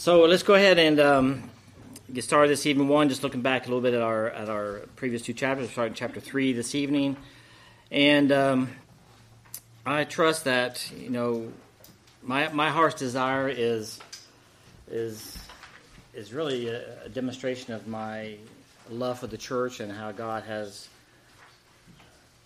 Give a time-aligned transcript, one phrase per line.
[0.00, 1.50] So let's go ahead and um,
[2.10, 2.88] get started this evening.
[2.88, 5.66] One, just looking back a little bit at our at our previous two chapters.
[5.66, 7.18] We're starting chapter three this evening,
[7.90, 8.70] and um,
[9.84, 11.52] I trust that you know
[12.22, 14.00] my my heart's desire is
[14.90, 15.36] is
[16.14, 18.36] is really a, a demonstration of my
[18.88, 20.88] love for the church and how God has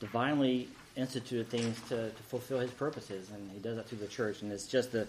[0.00, 0.66] divinely
[0.96, 4.42] instituted things to, to fulfill His purposes, and He does that through the church.
[4.42, 5.06] And it's just the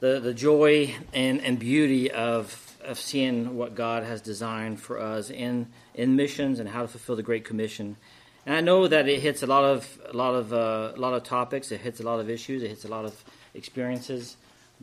[0.00, 5.30] the, the joy and, and beauty of, of seeing what God has designed for us
[5.30, 7.96] in, in missions and how to fulfill the Great Commission.
[8.44, 11.14] And I know that it hits a lot of a lot of uh, a lot
[11.14, 11.72] of topics.
[11.72, 12.62] It hits a lot of issues.
[12.62, 13.24] It hits a lot of
[13.54, 14.36] experiences.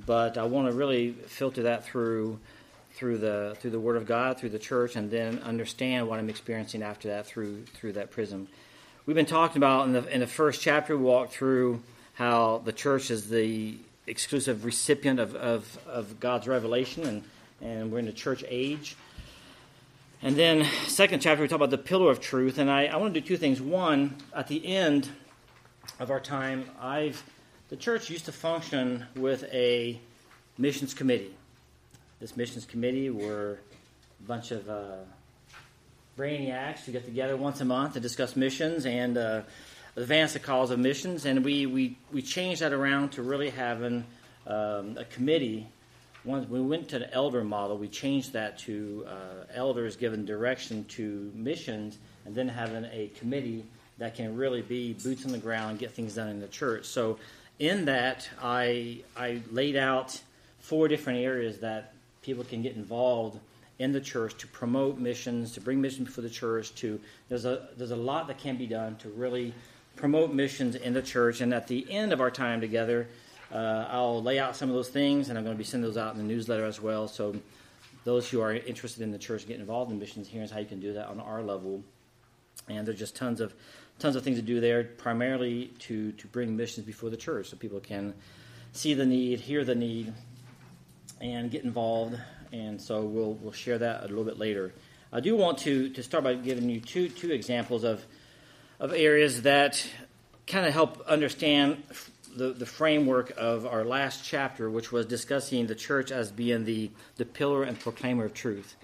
[0.06, 2.40] But I want to really filter that through
[2.94, 6.30] through the through the Word of God, through the church, and then understand what I'm
[6.30, 8.50] experiencing after that through through that prism.
[9.06, 10.98] We've been talking about in the in the first chapter.
[10.98, 11.82] We walked through
[12.16, 13.78] how the church is the
[14.08, 17.24] exclusive recipient of, of, of God's revelation, and,
[17.62, 18.96] and we're in the church age.
[20.22, 22.58] And then, second chapter, we talk about the pillar of truth.
[22.58, 23.62] And I, I want to do two things.
[23.62, 25.10] One, at the end
[26.00, 27.24] of our time, I've
[27.70, 30.00] the church used to function with a
[30.60, 31.34] missions committee.
[32.20, 33.58] This missions committee were
[34.24, 34.98] a bunch of uh,
[36.18, 39.42] brainiacs who get together once a month to discuss missions and uh,
[39.96, 44.04] advance the cause of missions, and we, we, we changed that around to really having
[44.48, 45.68] um, a committee.
[46.26, 50.86] Once we went to the elder model, we changed that to uh, elders giving direction
[50.86, 53.64] to missions, and then having a committee
[53.98, 56.86] that can really be boots on the ground and get things done in the church.
[56.86, 57.20] So,
[57.60, 60.20] in that, I I laid out
[60.60, 63.40] four different areas that people can get involved
[63.80, 66.74] in the church to promote missions, to bring missions for the church.
[66.76, 67.00] To
[67.30, 69.54] there's a there's a lot that can be done to really
[69.96, 71.42] promote missions in the church.
[71.42, 73.08] And at the end of our time together,
[73.52, 75.98] uh, I'll lay out some of those things, and I'm going to be sending those
[75.98, 77.08] out in the newsletter as well.
[77.08, 77.36] So
[78.04, 80.80] those who are interested in the church getting involved in missions, here's how you can
[80.80, 81.84] do that on our level.
[82.68, 83.54] And there's just tons of
[84.00, 87.58] tons of things to do there, primarily to to bring missions before the church, so
[87.58, 88.14] people can
[88.72, 90.14] see the need, hear the need,
[91.22, 92.18] and get involved.
[92.52, 94.74] And so we'll we'll share that a little bit later.
[95.12, 98.06] I do want to to start by giving you two two examples of
[98.80, 99.86] of areas that
[100.48, 101.84] kind of help understand
[102.36, 106.92] the, the framework of our last chapter, which was discussing the church as being the,
[107.18, 108.76] the pillar and proclaimer of truth.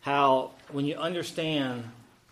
[0.00, 1.84] How, when you understand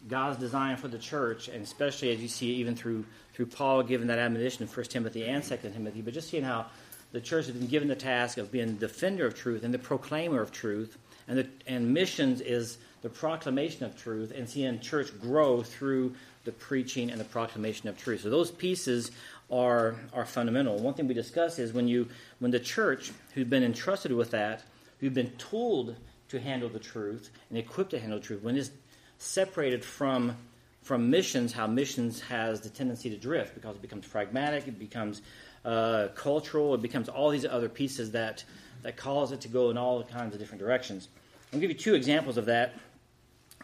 [0.09, 4.07] God's design for the church, and especially as you see even through, through Paul giving
[4.07, 6.67] that admonition in 1 Timothy and 2 Timothy, but just seeing how
[7.13, 9.79] the church has been given the task of being the defender of truth and the
[9.79, 10.97] proclaimer of truth,
[11.29, 16.13] and, the, and missions is the proclamation of truth, and seeing church grow through
[16.43, 18.23] the preaching and the proclamation of truth.
[18.23, 19.13] So those pieces
[19.49, 20.77] are are fundamental.
[20.81, 22.09] One thing we discuss is when you
[22.41, 24.65] when the church who's been entrusted with that,
[24.99, 25.95] who've been told
[26.31, 28.73] to handle the truth and equipped to handle truth, when it's
[29.19, 30.37] separated from
[30.83, 35.23] from missions, how missions has the tendency to drift because it becomes pragmatic, it becomes
[35.65, 38.43] uh, cultural, it becomes all these other pieces that
[38.83, 41.09] that cause it to go in all kinds of different directions.
[41.53, 42.75] I'll give you two examples of that.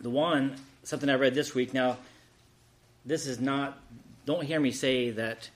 [0.02, 1.72] The one, something I read this week.
[1.72, 1.96] Now,
[3.06, 3.78] this is not,
[4.26, 5.48] don't hear me say that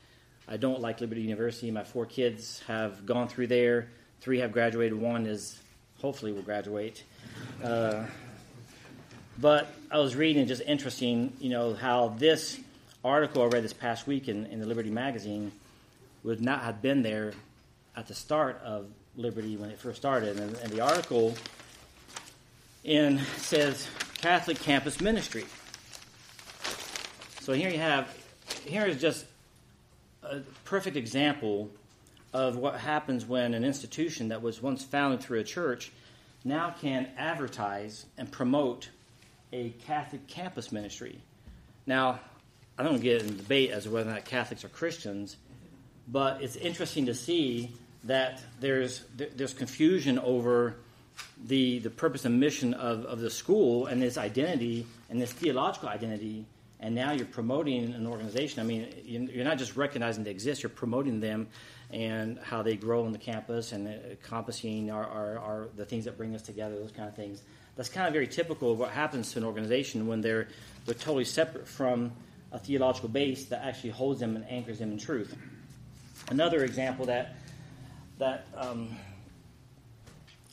[0.46, 1.70] I don't like Liberty University.
[1.72, 3.88] My four kids have gone through there.
[4.20, 4.94] Three have graduated.
[4.98, 5.58] One is
[6.00, 7.02] hopefully will graduate.
[7.62, 8.04] Uh,
[9.38, 12.60] but I was reading, just interesting, you know, how this
[13.04, 15.50] article I read this past week in, in the Liberty magazine
[16.22, 17.32] would not have been there
[17.96, 18.86] at the start of
[19.16, 20.38] Liberty when it first started.
[20.38, 21.34] And, and the article
[22.84, 25.44] in says Catholic Campus Ministry.
[27.40, 28.08] So here you have,
[28.64, 29.24] here is just
[30.22, 31.70] a perfect example
[32.32, 35.92] of what happens when an institution that was once founded through a church
[36.44, 38.88] now can advertise and promote
[39.52, 41.20] a Catholic campus ministry.
[41.86, 42.20] Now,
[42.78, 45.36] I don't get in debate as to whether or not Catholics are Christians,
[46.08, 47.72] but it's interesting to see
[48.04, 50.76] that there's there's confusion over
[51.46, 55.88] the the purpose and mission of, of the school and its identity and this theological
[55.88, 56.46] identity
[56.80, 58.60] and now you're promoting an organization.
[58.60, 61.48] I mean, you're not just recognizing they exist; you're promoting them
[61.90, 66.18] and how they grow on the campus and accomplishing our, our, our, the things that
[66.18, 67.42] bring us together, those kind of things.
[67.76, 70.48] That's kind of very typical of what happens to an organization when they're
[70.84, 72.12] they're totally separate from
[72.52, 75.34] a theological base that actually holds them and anchors them in truth.
[76.28, 77.36] Another example that
[78.18, 78.96] that um,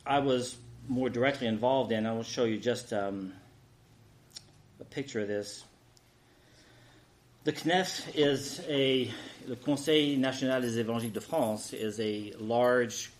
[0.06, 0.58] I was
[0.88, 3.34] more directly involved in, I will show you just um,
[4.80, 5.64] a picture of this.
[7.46, 9.12] The CNEF is a,
[9.48, 13.12] the Conseil National des Évangéliques de France is a large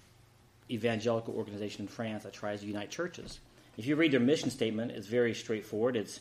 [0.70, 3.40] evangelical organization in France that tries to unite churches.
[3.78, 5.96] If you read their mission statement, it's very straightforward.
[5.96, 6.20] It's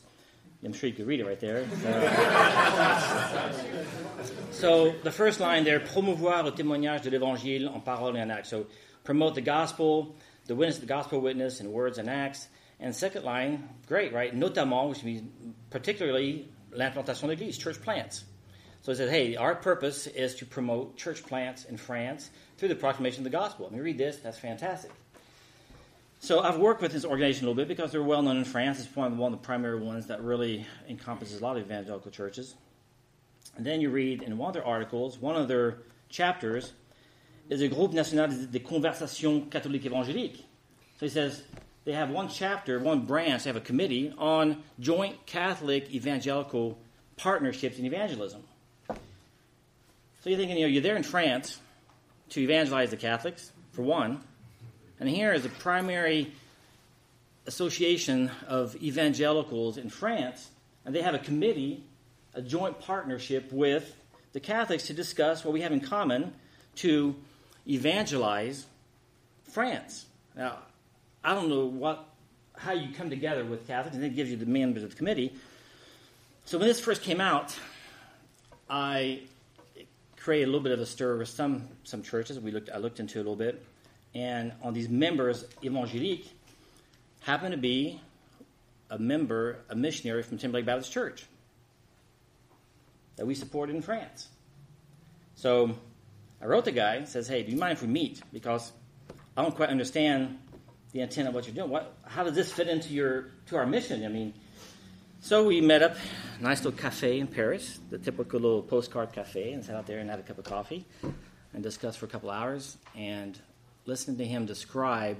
[0.65, 1.65] I'm sure you could read it right there.
[4.53, 8.47] so the first line there, promouvoir le témoignage de l'évangile en parole et en acte.
[8.47, 8.67] So
[9.03, 10.15] promote the gospel,
[10.47, 12.49] the witness, the gospel witness in words and acts.
[12.81, 14.35] And second line, great, right?
[14.35, 15.23] Notamment, which means
[15.71, 18.25] particularly l'implantation d'église, church plants.
[18.83, 22.75] So it says, hey, our purpose is to promote church plants in France through the
[22.75, 23.67] proclamation of the gospel.
[23.67, 24.91] I mean, read this, that's fantastic.
[26.19, 28.81] So I've worked with this organization a little bit because they're well known in France.
[28.81, 31.65] It's one of, the, one of the primary ones that really encompasses a lot of
[31.65, 32.55] evangelical churches.
[33.57, 35.79] And then you read in one of their articles, one of their
[36.09, 36.73] chapters
[37.53, 40.39] is a group National de Conversation Catholique Évangélique.
[40.99, 41.43] So he says
[41.85, 46.79] they have one chapter, one branch, they have a committee on joint Catholic evangelical
[47.17, 48.43] partnerships in evangelism.
[48.89, 51.59] So you're thinking, you know, you're there in France
[52.31, 54.23] to evangelize the Catholics, for one.
[55.01, 56.33] And here is a primary
[57.47, 60.49] association of evangelicals in France,
[60.87, 61.83] and they have a committee,
[62.35, 63.95] a joint partnership with
[64.33, 66.33] the Catholics to discuss what we have in common
[66.77, 67.17] to
[67.69, 68.67] evangelize
[69.45, 70.07] France.
[70.37, 70.59] Now,
[71.23, 72.05] I don't know what
[72.57, 75.33] how you come together with Catholics, and it gives you the members of the committee.
[76.45, 77.57] So when this first came out,
[78.69, 79.23] I
[80.17, 82.39] created a little bit of a stir with some some churches.
[82.39, 83.65] We looked I looked into a little bit
[84.15, 86.27] and on these members evangelique
[87.21, 88.01] happened to be
[88.91, 91.25] a member, a missionary from Timberlake Baptist Church
[93.17, 94.29] that we supported in France.
[95.35, 95.77] So
[96.43, 98.21] I wrote the guy, says, "Hey, do you mind if we meet?
[98.33, 98.73] Because
[99.37, 100.39] I don't quite understand
[100.93, 101.71] the intent of what you're doing.
[101.71, 104.05] What, how does this fit into your to our mission?
[104.05, 104.35] I mean."
[105.21, 105.97] So we met up,
[106.41, 110.11] nice little cafe in Paris, the typical little postcard cafe, and sat out there and
[110.11, 110.85] had a cup of coffee
[111.55, 112.77] and discussed for a couple hours.
[112.97, 113.39] And
[113.87, 115.19] listening to him describe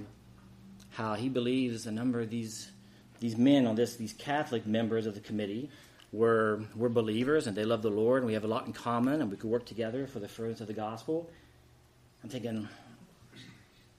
[0.89, 2.69] how he believes a number of these
[3.21, 5.69] these men on this, these Catholic members of the committee,
[6.13, 9.19] were were believers and they love the Lord and we have a lot in common
[9.19, 11.29] and we could work together for the furtherance of the gospel.
[12.23, 12.69] I'm thinking,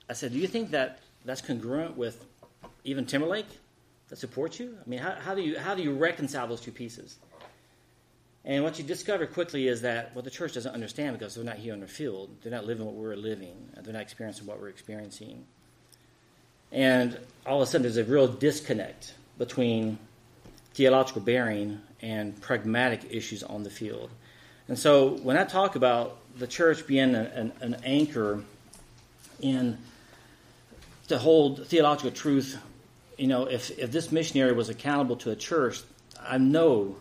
[0.09, 2.25] I said, do you think that that's congruent with
[2.85, 3.45] even Timberlake
[4.07, 4.77] that supports you?
[4.83, 7.17] I mean, how, how do you how do you reconcile those two pieces?
[8.45, 11.57] And what you discover quickly is that what the church doesn't understand because they're not
[11.57, 14.69] here in the field, they're not living what we're living, they're not experiencing what we're
[14.69, 15.45] experiencing.
[16.71, 19.97] And all of a sudden, there's a real disconnect between
[20.75, 24.11] theological bearing and pragmatic issues on the field.
[24.67, 28.43] And so, when I talk about the church being an, an, an anchor
[29.41, 29.77] in
[31.07, 32.57] to hold theological truth,
[33.17, 35.81] you know, if, if this missionary was accountable to a church,
[36.19, 36.97] I know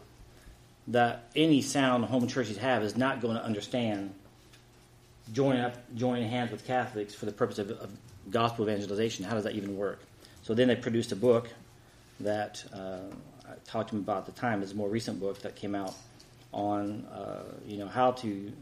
[0.88, 4.14] that any sound home churches have is not going to understand
[5.32, 7.90] joining up, joining hands with Catholics for the purpose of, of
[8.30, 9.24] gospel evangelization.
[9.24, 10.00] How does that even work?
[10.42, 11.48] So then they produced a book
[12.20, 13.14] that uh,
[13.48, 14.62] I talked to him about at the time.
[14.62, 15.94] A more recent book that came out
[16.52, 18.52] on uh, you know how to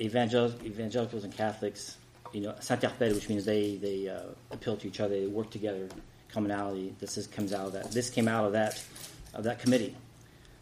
[0.00, 1.96] evangel- evangelicals and Catholics
[2.32, 5.88] you know s'interpellent, which means they they uh, appeal to each other, they work together,
[6.28, 6.94] commonality.
[7.00, 7.92] This is, comes out of that.
[7.92, 8.82] This came out of that
[9.32, 9.96] of that committee.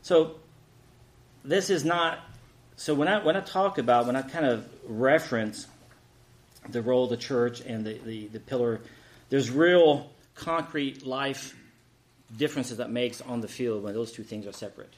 [0.03, 0.37] So
[1.45, 2.21] this is not.
[2.77, 5.67] So when I when I talk about when I kind of reference
[6.69, 8.81] the role of the church and the, the, the pillar,
[9.31, 11.57] there's real concrete life
[12.37, 14.93] differences that makes on the field when those two things are separate.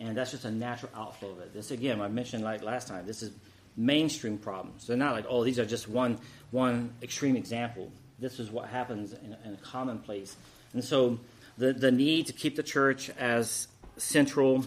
[0.00, 1.52] And that's just a natural outflow of it.
[1.52, 3.32] This again, I mentioned like last time, this is
[3.76, 4.86] mainstream problems.
[4.86, 6.18] They're not like, oh, these are just one
[6.50, 7.90] one extreme example.
[8.18, 10.36] This is what happens in, in a commonplace.
[10.72, 11.18] And so
[11.56, 14.64] the, the need to keep the church as central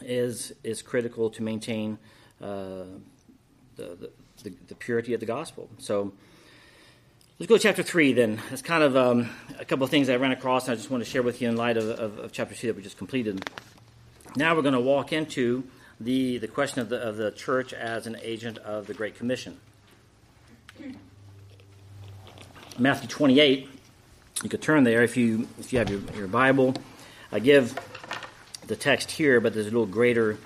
[0.00, 1.98] is is critical to maintain
[2.40, 2.84] uh,
[3.76, 4.10] the,
[4.42, 5.68] the, the purity of the gospel.
[5.78, 6.12] So
[7.42, 8.12] let's go to chapter three.
[8.12, 10.92] Then it's kind of um, a couple of things I ran across, and I just
[10.92, 12.98] want to share with you in light of, of, of chapter two that we just
[12.98, 13.50] completed.
[14.36, 15.64] Now we're going to walk into
[15.98, 19.58] the the question of the of the church as an agent of the Great Commission.
[22.78, 23.68] Matthew twenty eight.
[24.44, 26.74] You could turn there if you if you have your, your Bible.
[27.32, 27.76] I give
[28.68, 30.38] the text here, but there's a little greater,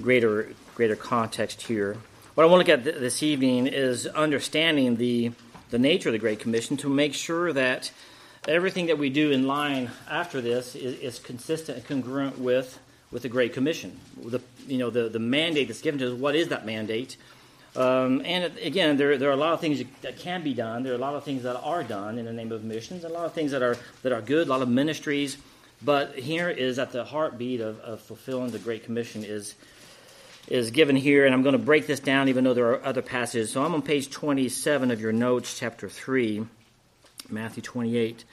[0.00, 1.96] greater, greater context here.
[2.34, 5.32] What I want to look at this evening is understanding the
[5.70, 7.90] the nature of the Great Commission to make sure that
[8.46, 12.78] everything that we do in line after this is, is consistent and congruent with
[13.12, 13.98] with the Great Commission.
[14.22, 16.18] The you know the the mandate that's given to us.
[16.18, 17.16] What is that mandate?
[17.74, 20.82] Um, and again, there, there are a lot of things that can be done.
[20.82, 23.04] There are a lot of things that are done in the name of missions.
[23.04, 24.46] A lot of things that are that are good.
[24.46, 25.36] A lot of ministries
[25.82, 29.54] but here is at the heartbeat of, of fulfilling the Great Commission is
[30.48, 33.02] is given here, and I'm going to break this down even though there are other
[33.02, 33.50] passages.
[33.50, 36.46] So I'm on page 27 of your notes, chapter 3,
[37.28, 38.24] Matthew 28.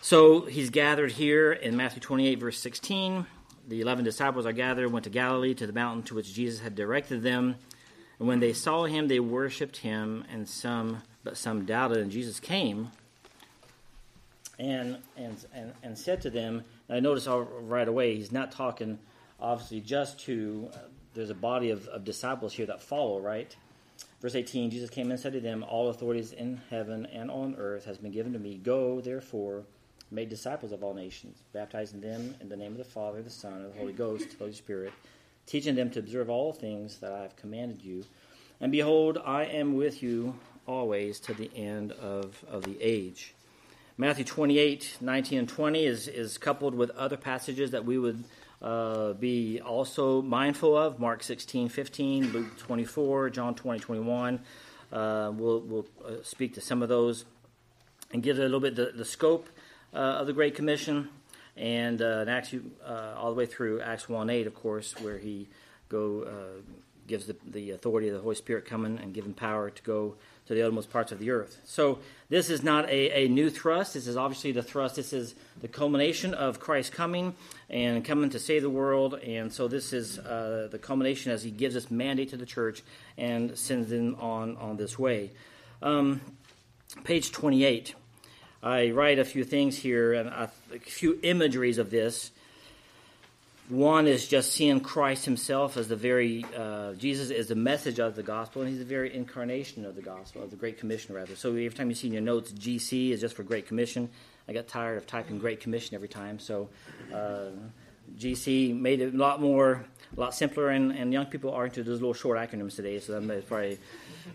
[0.00, 3.26] So he's gathered here in Matthew 28, verse 16.
[3.66, 6.74] The eleven disciples are gathered, went to Galilee, to the mountain to which Jesus had
[6.74, 7.56] directed them.
[8.18, 11.98] And when they saw him, they worshipped him, and some, but some doubted.
[11.98, 12.90] And Jesus came
[14.58, 18.98] and, and, and, and said to them, I notice all right away, he's not talking
[19.40, 20.78] obviously just to, uh,
[21.14, 23.54] there's a body of, of disciples here that follow, right?
[24.20, 27.84] Verse 18 Jesus came and said to them, All authorities in heaven and on earth
[27.84, 28.56] has been given to me.
[28.56, 29.64] Go, therefore,
[30.10, 33.52] make disciples of all nations, baptizing them in the name of the Father, the Son,
[33.54, 34.92] and the Holy Ghost, the Holy Spirit,
[35.46, 38.04] teaching them to observe all things that I have commanded you.
[38.60, 43.34] And behold, I am with you always to the end of, of the age.
[43.96, 48.24] Matthew 28, 19, and 20 is, is coupled with other passages that we would
[48.62, 54.40] uh, be also mindful of Mark 16, 15, Luke 24, John 20, 21.
[54.92, 57.24] Uh, we'll we'll uh, speak to some of those
[58.12, 59.48] and give a little bit the, the scope
[59.92, 61.08] uh, of the Great Commission
[61.56, 65.48] and uh, Acts uh, all the way through Acts 1 8, of course, where he
[65.88, 66.26] go
[67.06, 70.14] gives the, the authority of the Holy Spirit coming and giving power to go
[70.46, 71.58] to the uttermost parts of the earth.
[71.64, 71.98] So
[72.28, 73.94] this is not a, a new thrust.
[73.94, 74.96] This is obviously the thrust.
[74.96, 77.34] This is the culmination of Christ coming
[77.70, 79.14] and coming to save the world.
[79.14, 82.82] And so this is uh, the culmination as he gives this mandate to the church
[83.16, 85.30] and sends them on, on this way.
[85.82, 86.20] Um,
[87.04, 87.94] page 28.
[88.62, 92.30] I write a few things here and a few imageries of this.
[93.70, 98.14] One is just seeing Christ himself as the very, uh, Jesus is the message of
[98.14, 101.34] the gospel, and he's the very incarnation of the gospel, of the Great Commission, rather.
[101.34, 104.10] So every time you see in your notes, GC is just for Great Commission.
[104.46, 106.68] I got tired of typing Great Commission every time, so
[107.10, 107.52] uh,
[108.18, 111.82] GC made it a lot more, a lot simpler, and, and young people are into
[111.82, 113.78] those little short acronyms today, so that probably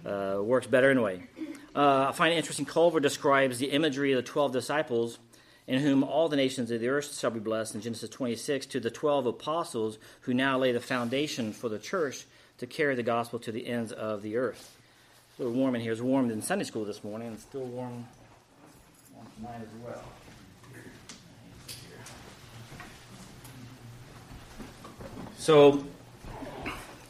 [0.07, 1.27] uh, works better in a way.
[1.75, 5.19] Uh, I find it interesting, Culver describes the imagery of the 12 disciples
[5.69, 8.79] in whom all the nations of the earth shall be blessed in Genesis 26 to
[8.79, 12.25] the 12 apostles who now lay the foundation for the church
[12.57, 14.75] to carry the gospel to the ends of the earth.
[15.29, 15.91] It's a little warm in here.
[15.91, 18.07] It's warm in Sunday school this morning and still warm,
[19.37, 20.03] tonight as well.
[25.37, 25.85] So,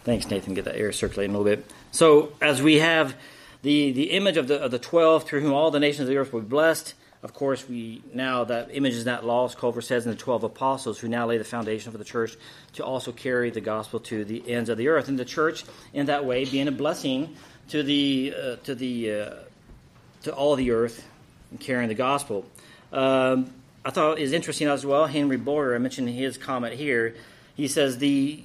[0.04, 0.54] thanks, Nathan.
[0.54, 1.72] Get that air circulating a little bit.
[1.92, 3.16] So, as we have
[3.62, 6.18] the, the image of the, of the 12 through whom all the nations of the
[6.18, 9.58] earth will be blessed, of course, we now that image is not lost.
[9.58, 12.38] Culver says in the twelve apostles who now lay the foundation for the church
[12.74, 16.06] to also carry the gospel to the ends of the earth, and the church in
[16.06, 17.36] that way being a blessing
[17.70, 19.34] to the uh, to the uh,
[20.24, 21.06] to all the earth
[21.52, 22.46] and carrying the gospel.
[22.94, 23.52] Um,
[23.84, 25.06] I thought it was interesting as well.
[25.06, 27.16] Henry Boyer, I mentioned his comment here.
[27.56, 28.42] He says the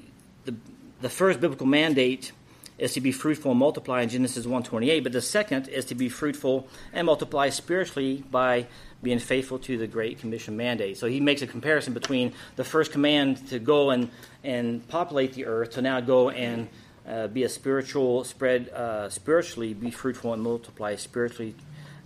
[0.46, 0.54] the,
[1.00, 2.32] the first biblical mandate
[2.78, 6.08] is to be fruitful and multiply in Genesis 1:28, but the second is to be
[6.08, 8.66] fruitful and multiply spiritually by
[9.02, 10.96] being faithful to the Great Commission mandate.
[10.96, 14.10] So he makes a comparison between the first command to go and,
[14.42, 16.68] and populate the earth to now go and
[17.06, 21.54] uh, be a spiritual spread uh, spiritually, be fruitful and multiply spiritually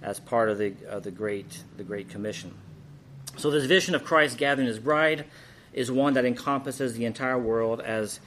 [0.03, 2.53] as part of the of the great the Great Commission.
[3.37, 5.25] So this vision of Christ gathering His bride
[5.73, 8.21] is one that encompasses the entire world as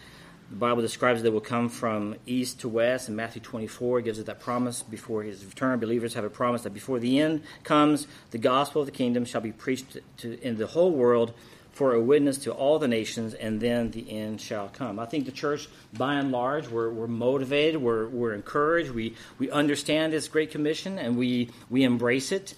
[0.52, 4.26] the Bible describes that will come from east to west, and Matthew 24 gives us
[4.26, 5.80] that promise before his return.
[5.80, 9.40] Believers have a promise that before the end comes, the gospel of the kingdom shall
[9.40, 11.34] be preached to, in the whole world
[11.72, 15.00] for a witness to all the nations, and then the end shall come.
[15.00, 19.50] I think the church, by and large, we're, we're motivated, we're, we're encouraged, we, we
[19.50, 22.56] understand this great commission, and we, we embrace it.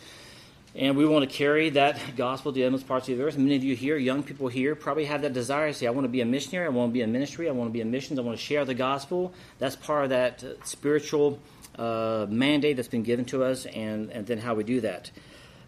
[0.75, 3.37] And we want to carry that gospel to the endless parts of the earth.
[3.37, 6.05] Many of you here, young people here, probably have that desire to say, I want
[6.05, 7.91] to be a missionary, I want to be in ministry, I want to be in
[7.91, 9.33] missions, I want to share the gospel.
[9.59, 11.37] That's part of that uh, spiritual
[11.77, 15.11] uh, mandate that's been given to us, and, and then how we do that.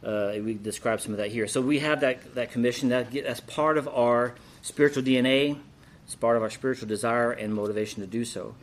[0.04, 1.48] Uh, we describe some of that here.
[1.48, 4.34] So we have that, that commission that that's part of our
[4.64, 5.60] spiritual DNA,
[6.06, 8.56] it's part of our spiritual desire and motivation to do so.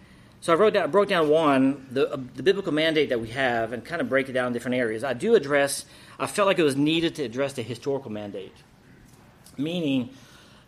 [0.43, 3.73] So I wrote down, broke down one, the, uh, the biblical mandate that we have,
[3.73, 5.05] and kind of break it down in different areas.
[5.05, 5.85] I do address
[6.23, 8.55] I felt like it was needed to address the historical mandate.
[9.59, 10.11] Meaning,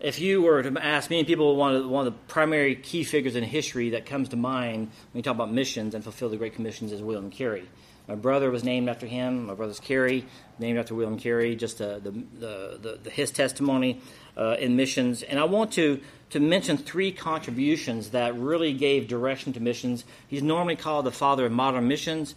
[0.00, 3.04] if you were to ask me, people, one of, the, one of the primary key
[3.04, 6.37] figures in history that comes to mind when you talk about missions and fulfill the
[6.37, 7.68] Great Commissions is William Carey.
[8.08, 9.46] My brother was named after him.
[9.46, 10.26] My brother's Carey,
[10.58, 11.56] named after William Carey.
[11.56, 14.00] Just uh, the, the, the, the, his testimony
[14.37, 19.52] uh, in missions, and I want to to mention three contributions that really gave direction
[19.52, 20.04] to missions.
[20.26, 22.34] He's normally called the father of modern missions,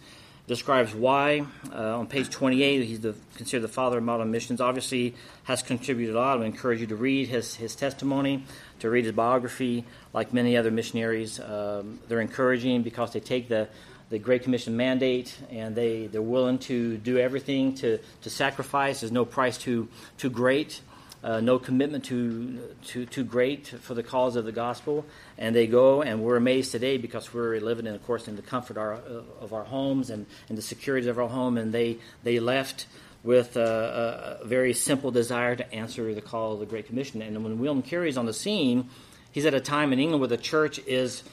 [0.48, 1.46] describes why.
[1.72, 4.60] Uh, on page 28, he's the, considered the father of modern missions.
[4.60, 5.14] Obviously,
[5.44, 6.40] has contributed a lot.
[6.40, 8.44] I encourage you to read his, his testimony,
[8.80, 9.84] to read his biography.
[10.12, 13.68] Like many other missionaries, um, they're encouraging because they take the,
[14.08, 19.00] the Great Commission mandate and they, they're willing to do everything to, to sacrifice.
[19.00, 20.80] There's no price too, too great
[21.28, 25.04] uh, no commitment too, too, too great for the cause of the gospel.
[25.36, 28.40] And they go, and we're amazed today because we're living, in, of course, in the
[28.40, 31.58] comfort our, uh, of our homes and, and the security of our home.
[31.58, 32.86] And they, they left
[33.22, 37.20] with a, a, very simple desire to answer the call of the Great Commission.
[37.20, 38.88] And when William Carey's on the scene,
[39.30, 41.24] he's at a time in England where the church is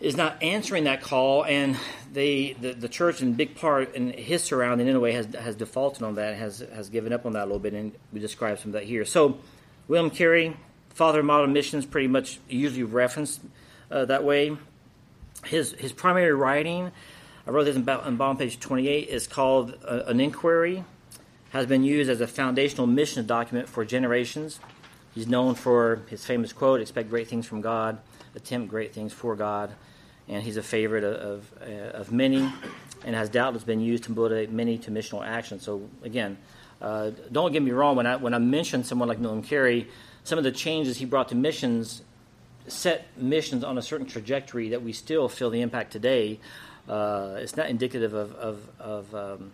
[0.00, 1.76] is not answering that call, and
[2.12, 5.54] they the, the church in big part and his surrounding in a way has has
[5.54, 8.58] defaulted on that, has has given up on that a little bit, and we describe
[8.58, 9.04] some of that here.
[9.04, 9.38] So,
[9.88, 10.56] William Carey,
[10.94, 13.40] father of modern missions, pretty much usually referenced
[13.90, 14.56] uh, that way.
[15.44, 16.92] His his primary writing,
[17.46, 20.84] I wrote this in, in bottom page twenty eight, is called uh, an inquiry.
[21.50, 24.60] Has been used as a foundational mission document for generations.
[25.14, 27.98] He's known for his famous quote: "Expect great things from God,
[28.34, 29.72] attempt great things for God."
[30.28, 32.50] And he's a favorite of, of, of many
[33.04, 35.60] and has doubtless been used to motivate many to missional action.
[35.60, 36.36] So, again,
[36.80, 39.88] uh, don't get me wrong, when I, when I mention someone like William Carey,
[40.24, 42.02] some of the changes he brought to missions
[42.68, 46.38] set missions on a certain trajectory that we still feel the impact today.
[46.88, 49.52] Uh, it's not indicative of, of, of um,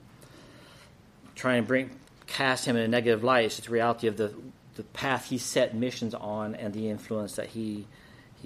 [1.34, 1.90] trying to bring
[2.26, 3.46] cast him in a negative light.
[3.46, 4.34] It's just the reality of the,
[4.74, 7.86] the path he set missions on and the influence that he,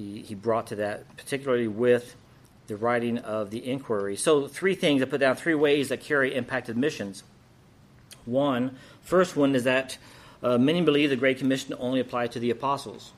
[0.01, 2.17] he, he brought to that, particularly with
[2.67, 4.17] the writing of the inquiry.
[4.17, 7.23] So, three things I put down three ways that Carey impacted missions.
[8.25, 9.99] One, first one is that
[10.43, 13.13] uh, many believe the Great Commission only applied to the apostles.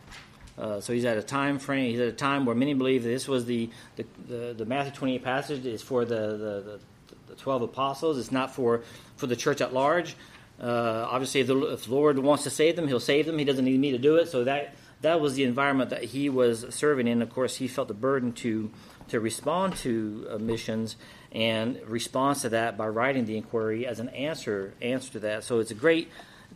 [0.59, 1.91] Uh, so he's at a time frame.
[1.91, 5.25] He's at a time where many believe this was the the, the, the Matthew 28
[5.25, 6.81] passage is for the, the,
[7.29, 8.19] the, 12 apostles.
[8.19, 8.83] It's not for
[9.17, 10.15] for the church at large.
[10.61, 13.39] Uh, obviously, if the, if the Lord wants to save them, He'll save them.
[13.39, 14.29] He doesn't need me to do it.
[14.29, 17.23] So that that was the environment that he was serving in.
[17.23, 18.71] Of course, he felt the burden to
[19.09, 20.97] to respond to uh, missions
[21.33, 25.45] and response to that by writing the inquiry as an answer answer to that.
[25.45, 26.11] So it's a great.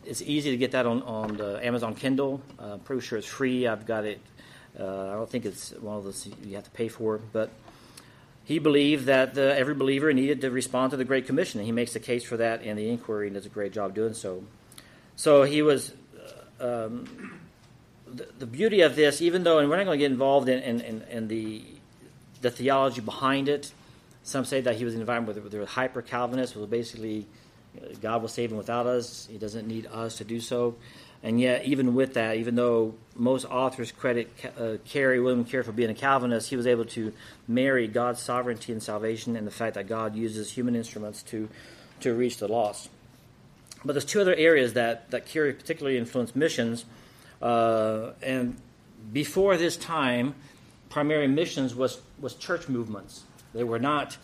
[0.05, 2.41] It's easy to get that on on the Amazon Kindle.
[2.59, 3.67] Uh, I'm pretty sure it's free.
[3.67, 4.21] I've got it.
[4.79, 7.49] Uh, I don't think it's one of those you have to pay for, but
[8.43, 11.59] he believed that the, every believer needed to respond to the Great Commission.
[11.59, 13.93] And he makes the case for that in the inquiry and does a great job
[13.93, 14.43] doing so.
[15.17, 15.93] So he was.
[16.59, 17.36] Uh, um,
[18.13, 20.81] the, beauty of this, even though, and we're not going to get involved in, in,
[20.81, 21.63] in, in the
[22.41, 23.71] the theology behind it.
[24.23, 27.25] Some say that he was in an environment where they were hyper Calvinists, was basically
[28.01, 29.27] God will save him without us.
[29.31, 30.75] He doesn't need us to do so.
[31.23, 35.71] And yet, even with that, even though most authors credit uh, Carey, William Carey, for
[35.71, 37.11] being a Calvinist, he was able to
[37.47, 41.49] marry God's sovereignty and salvation and the fact that God uses human instruments to,
[42.01, 42.89] to reach the lost.
[43.83, 46.85] But there's two other areas that, that Carey particularly influenced missions.
[47.41, 48.57] Uh, and
[49.13, 50.35] before this time,
[50.89, 53.23] primary missions was, was church movements.
[53.53, 54.17] They were not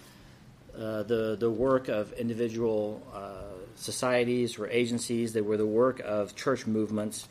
[0.76, 3.43] uh, the, the work of individual uh,
[3.76, 7.28] societies or agencies, they were the work of church movements.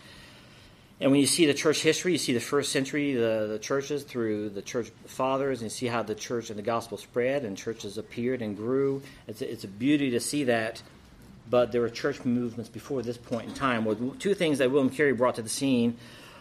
[1.01, 4.05] And when you see the church history, you see the first century, the, the churches
[4.05, 7.57] through the church fathers, and you see how the church and the gospel spread and
[7.57, 9.03] churches appeared and grew.
[9.27, 10.81] It's a, it's a beauty to see that.
[11.53, 13.85] But there were church movements before this point in time.
[13.85, 15.99] Well, two things that William Carey brought to the scene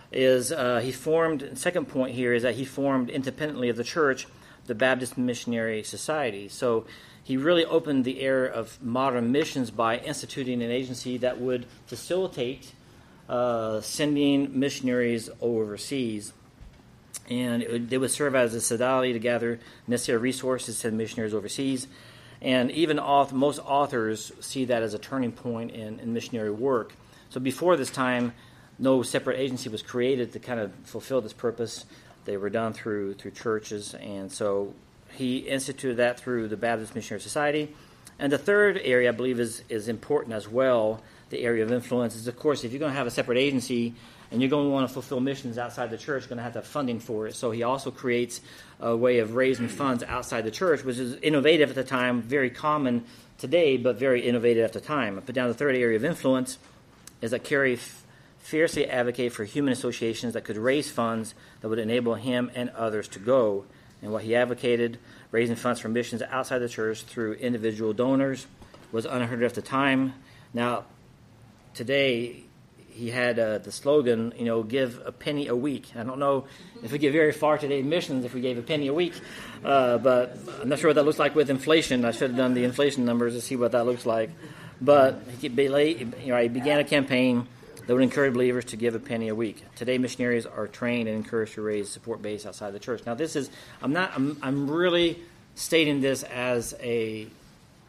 [0.10, 4.26] is uh, he formed, second point here is that he formed independently of the church
[4.67, 6.47] the Baptist Missionary Society.
[6.47, 6.86] So
[7.21, 12.71] he really opened the era of modern missions by instituting an agency that would facilitate
[13.28, 16.32] uh, sending missionaries overseas.
[17.30, 21.34] And would, they would serve as a sodality to gather necessary resources to send missionaries
[21.34, 21.88] overseas.
[22.41, 26.93] And even author, most authors see that as a turning point in, in missionary work.
[27.30, 28.34] So before this time,
[28.80, 31.86] no separate agency was created to kind of fulfill this purpose.
[32.25, 34.73] They were done through through churches, and so
[35.13, 37.75] he instituted that through the Baptist Missionary Society.
[38.19, 41.01] And the third area, I believe, is is important as well.
[41.30, 43.93] The area of influence is, of course, if you're going to have a separate agency
[44.32, 46.54] and you're going to want to fulfill missions outside the church, you're going to have
[46.54, 47.36] to have funding for it.
[47.36, 48.39] So he also creates
[48.80, 52.50] a way of raising funds outside the church, which is innovative at the time, very
[52.50, 53.04] common
[53.38, 55.17] today, but very innovative at the time.
[55.17, 56.58] I put down the third area of influence
[57.22, 57.78] is that Carey
[58.39, 63.08] fiercely advocated for human associations that could raise funds that would enable him and others
[63.10, 63.65] to go.
[64.02, 64.98] And what he advocated,
[65.30, 68.48] raising funds for missions outside the church through individual donors,
[68.91, 70.13] was unheard of at the time.
[70.54, 70.86] Now,
[71.76, 72.44] today,
[72.91, 75.91] he had uh, the slogan, you know, give a penny a week.
[75.95, 76.45] I don't know
[76.84, 79.13] if we get very far today in missions if we gave a penny a week,
[79.63, 82.06] uh, but I'm not sure what that looks like with inflation.
[82.06, 84.30] I should have done the inflation numbers to see what that looks like.
[84.82, 87.47] But he, you know, he began a campaign
[87.86, 89.63] that would encourage believers to give a penny a week.
[89.75, 93.04] Today, missionaries are trained and encouraged to raise support base outside the church.
[93.06, 93.49] Now, this is
[93.82, 95.19] I'm not I'm, I'm really
[95.56, 97.27] stating this as a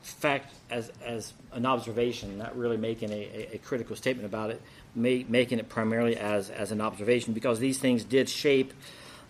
[0.02, 4.60] fact as as an observation, not really making a, a, a critical statement about it,
[4.94, 8.72] make, making it primarily as as an observation because these things did shape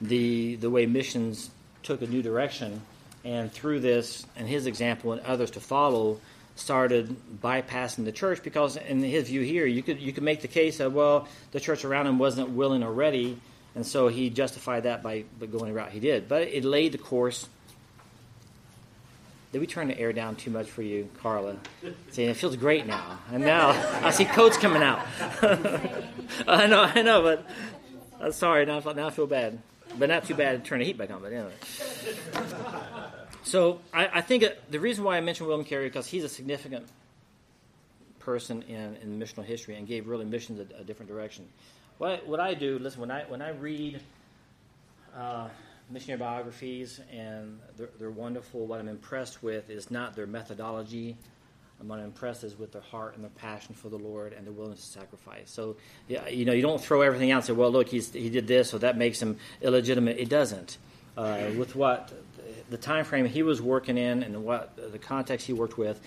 [0.00, 1.50] the the way missions
[1.82, 2.82] took a new direction,
[3.24, 6.20] and through this and his example and others to follow
[6.54, 10.48] started bypassing the church because in his view here you could you could make the
[10.48, 13.38] case that well the church around him wasn't willing or ready
[13.74, 16.28] and so he justified that by, by going the route he did.
[16.28, 17.48] But it laid the course
[19.52, 21.56] did we turn the air down too much for you, Carla?
[22.10, 23.18] See, it feels great now.
[23.30, 23.70] And now
[24.02, 25.06] I see coats coming out.
[26.48, 27.46] I know, I know, but
[28.18, 28.64] I'm sorry.
[28.64, 29.58] Now, now I feel bad,
[29.98, 31.20] but not too bad to turn the heat back on.
[31.20, 31.52] But anyway.
[33.42, 36.86] So I, I think the reason why I mentioned William Carey because he's a significant
[38.20, 41.46] person in, in missional history and gave really missions a, a different direction.
[41.98, 44.00] What, what I do, listen, when I when I read.
[45.14, 45.48] Uh,
[45.90, 48.66] missionary biographies, and they're, they're, wonderful.
[48.66, 51.16] What I'm impressed with is not their methodology.
[51.80, 54.52] I'm I'm impressed is with their heart and their passion for the Lord and their
[54.52, 55.50] willingness to sacrifice.
[55.50, 55.76] So,
[56.08, 58.46] yeah, you know, you don't throw everything out and say, well, look, he's, he did
[58.46, 60.18] this, so that makes him illegitimate.
[60.18, 60.78] It doesn't.
[61.16, 62.12] Uh, with what
[62.70, 66.00] the time frame he was working in and what the context he worked with,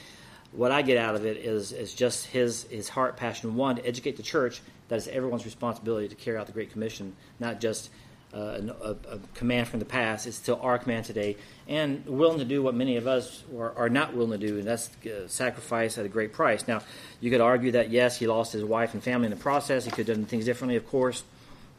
[0.51, 3.85] what I get out of it is, is just his, his heart, passion, one, to
[3.85, 7.89] educate the church that is everyone's responsibility to carry out the Great Commission, not just
[8.35, 10.27] uh, a, a, command from the past.
[10.27, 13.89] It's still our command today, and willing to do what many of us are, are
[13.89, 16.67] not willing to do, and that's uh, sacrifice at a great price.
[16.67, 16.81] Now,
[17.21, 19.85] you could argue that yes, he lost his wife and family in the process.
[19.85, 21.23] He could have done things differently, of course,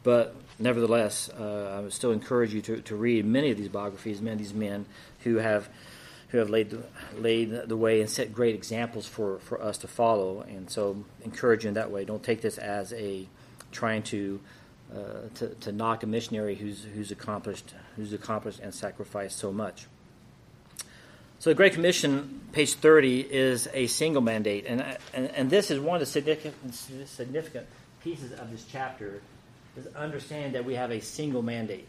[0.02, 4.22] but nevertheless, uh, I would still encourage you to, to read many of these biographies,
[4.22, 4.86] many of these men
[5.24, 5.68] who have
[6.30, 6.82] who have laid the,
[7.18, 10.40] laid the way and set great examples for, for us to follow.
[10.40, 12.04] And so, encourage you in that way.
[12.04, 13.28] Don't take this as a
[13.70, 14.40] trying to
[14.94, 19.86] uh, to, to knock a missionary who's, who's accomplished who's accomplished and sacrificed so much.
[21.38, 24.80] So the Great Commission, page 30, is a single mandate, and,
[25.12, 26.54] and, and this is one of the significant,
[27.06, 27.66] significant
[28.02, 29.20] pieces of this chapter,
[29.76, 31.88] is understand that we have a single mandate.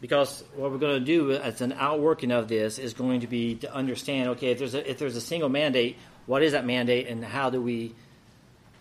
[0.00, 3.56] Because what we're going to do as an outworking of this is going to be
[3.56, 7.08] to understand, okay, if there's a, if there's a single mandate, what is that mandate,
[7.08, 7.94] and how do we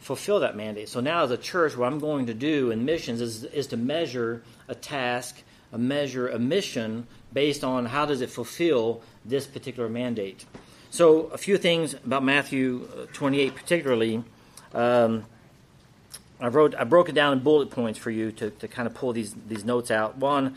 [0.05, 0.87] fulfill that mandate.
[0.87, 3.77] So now, as a church, what I'm going to do in missions is, is to
[3.77, 5.41] measure a task,
[5.73, 10.45] a measure, a mission based on how does it fulfill this particular mandate.
[10.91, 14.23] So, a few things about Matthew uh, 28, particularly.
[14.75, 15.25] Um,
[16.39, 18.93] I wrote, I broke it down in bullet points for you to, to kind of
[18.93, 20.17] pull these these notes out.
[20.17, 20.55] One,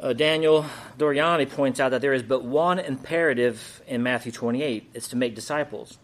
[0.00, 0.66] uh, Daniel
[0.98, 4.90] Doriani points out that there is but one imperative in Matthew 28.
[4.92, 5.96] It's to make disciples.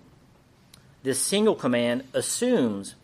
[1.05, 2.95] This single command assumes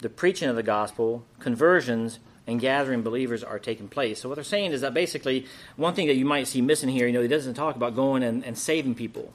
[0.00, 4.20] the preaching of the gospel, conversions, and gathering believers are taking place.
[4.20, 7.06] So what they're saying is that basically one thing that you might see missing here,
[7.06, 9.32] you know, he doesn't talk about going and, and saving people.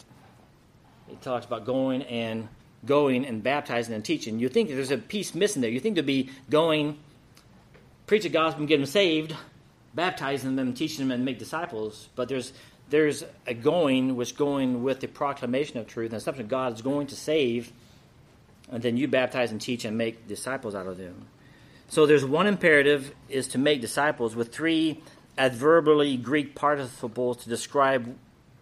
[1.08, 2.50] He talks about going and
[2.86, 4.39] going and baptizing and teaching.
[4.39, 5.71] You think there's a piece missing there.
[5.71, 6.97] You think to be going,
[8.08, 9.34] preach the gospel and get them saved,
[9.95, 12.10] baptizing them, teaching them, and make disciples.
[12.15, 12.52] But there's
[12.89, 17.08] there's a going which going with the proclamation of truth and something God is going
[17.08, 17.71] to save
[18.72, 21.28] and then you baptize and teach and make disciples out of them.
[21.88, 25.04] So there's one imperative is to make disciples with three
[25.38, 28.16] adverbially Greek participles to describe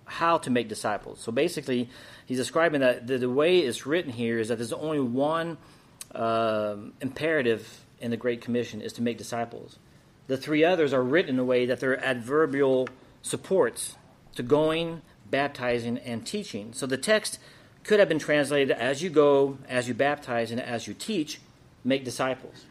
[0.05, 1.19] how to make disciples.
[1.19, 1.89] So basically,
[2.25, 5.57] he's describing that the, the way it's written here is that there's only one
[6.13, 9.77] uh, imperative in the Great Commission is to make disciples.
[10.27, 12.87] The three others are written in a way that they're adverbial
[13.21, 13.95] supports
[14.35, 16.73] to going, baptizing, and teaching.
[16.73, 17.39] So the text
[17.83, 21.39] could have been translated as you go, as you baptize, and as you teach,
[21.83, 22.65] make disciples.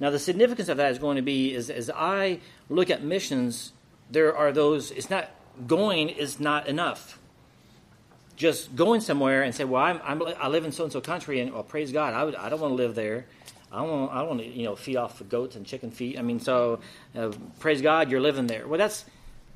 [0.00, 3.72] Now, the significance of that is going to be is as I look at missions,
[4.10, 5.30] there are those, it's not
[5.66, 7.18] going is not enough.
[8.36, 11.40] Just going somewhere and say, well, I'm, I'm i live in so and so country,
[11.40, 13.26] and well, praise God, I, would, I don't want to live there.
[13.72, 15.90] I don't want, I don't want to, you know, feed off of goats and chicken
[15.90, 16.18] feet.
[16.18, 16.78] I mean, so
[17.16, 18.66] uh, praise God, you're living there.
[18.66, 19.04] Well, that's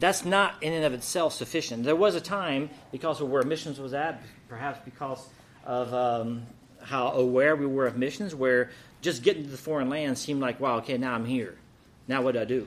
[0.02, 1.84] that's not in and of itself sufficient.
[1.84, 5.24] There was a time because of where missions was at, perhaps because
[5.64, 6.42] of um,
[6.82, 10.58] how aware we were of missions, where just getting to the foreign land seemed like,
[10.58, 11.54] wow, okay, now I'm here.
[12.08, 12.66] Now what do I do?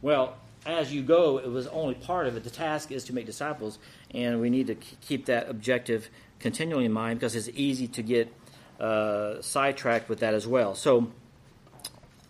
[0.00, 0.34] Well,
[0.66, 2.42] as you go, it was only part of it.
[2.42, 3.78] The task is to make disciples,
[4.12, 8.34] and we need to keep that objective continually in mind because it's easy to get
[8.80, 10.74] uh, sidetracked with that as well.
[10.74, 11.12] So,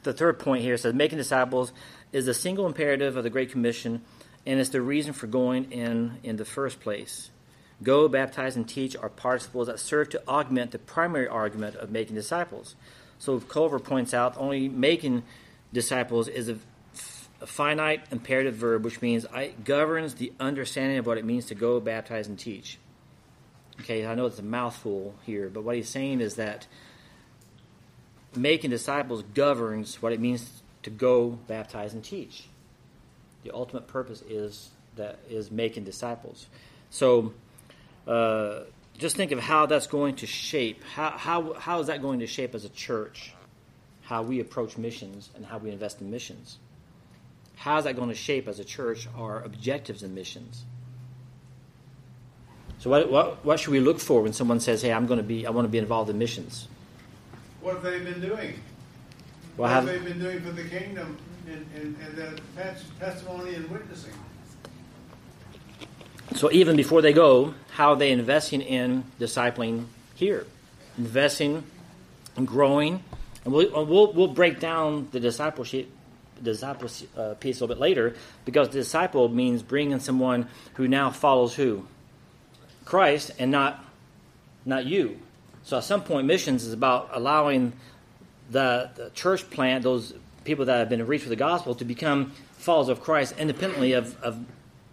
[0.02, 1.72] the third point here says making disciples
[2.12, 4.02] is the single imperative of the Great Commission,
[4.44, 7.31] and it's the reason for going in in the first place.
[7.83, 12.14] Go, baptize, and teach are participles that serve to augment the primary argument of making
[12.14, 12.76] disciples.
[13.18, 15.24] So Culver points out only making
[15.72, 16.59] disciples is a,
[17.40, 21.55] a finite imperative verb, which means it governs the understanding of what it means to
[21.55, 22.78] go, baptize, and teach.
[23.81, 26.66] Okay, I know it's a mouthful here, but what he's saying is that
[28.37, 32.44] making disciples governs what it means to go, baptize, and teach.
[33.44, 36.46] The ultimate purpose is that is making disciples.
[36.90, 37.33] So,
[38.07, 38.61] uh,
[38.98, 40.83] just think of how that's going to shape.
[40.85, 43.33] How, how, how is that going to shape as a church
[44.02, 46.59] how we approach missions and how we invest in missions?
[47.57, 50.64] How is that going to shape as a church our objectives in missions?
[52.78, 55.24] So, what, what, what should we look for when someone says, "Hey, I'm going to
[55.24, 56.66] be, I want to be involved in missions"?
[57.61, 58.59] What have they been doing?
[59.57, 61.16] What have have, they been doing for the kingdom
[61.48, 62.40] and, and, and
[62.98, 64.12] testimony and witnessing?
[66.35, 70.46] So even before they go, how are they investing in discipling here?
[70.96, 71.64] Investing
[72.37, 73.02] and growing.
[73.44, 75.88] And we'll, we'll, we'll break down the discipleship
[76.42, 81.55] disciple uh, piece a little bit later because disciple means bringing someone who now follows
[81.55, 81.87] who?
[82.85, 83.85] Christ and not,
[84.64, 85.18] not you.
[85.64, 87.74] So at some point, missions is about allowing
[88.50, 90.12] the, the church plant, those
[90.44, 94.20] people that have been reached with the gospel, to become followers of Christ independently of,
[94.22, 94.44] of,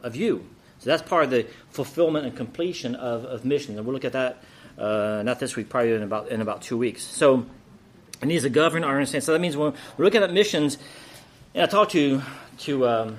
[0.02, 0.46] of you.
[0.80, 3.78] So that's part of the fulfillment and completion of, of mission.
[3.78, 4.44] And we'll look at that
[4.78, 7.04] uh, not this week, probably in about in about two weeks.
[7.04, 7.46] So
[8.22, 9.26] it needs to govern our understanding.
[9.26, 10.78] So that means when we're looking at missions,
[11.54, 12.22] and I talked to
[12.60, 13.18] to um,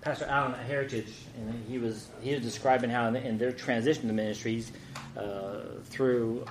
[0.00, 4.06] Pastor Allen at Heritage, and he was he was describing how in, in their transition
[4.06, 4.70] to ministries
[5.16, 6.44] uh, through.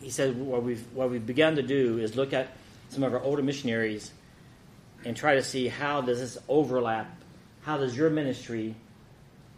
[0.00, 2.56] He said what we've what we've begun to do is look at
[2.92, 4.12] some of our older missionaries
[5.04, 7.10] and try to see how does this overlap.
[7.62, 8.74] How does your ministry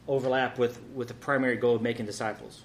[0.08, 2.62] overlap with, with the primary goal of making disciples.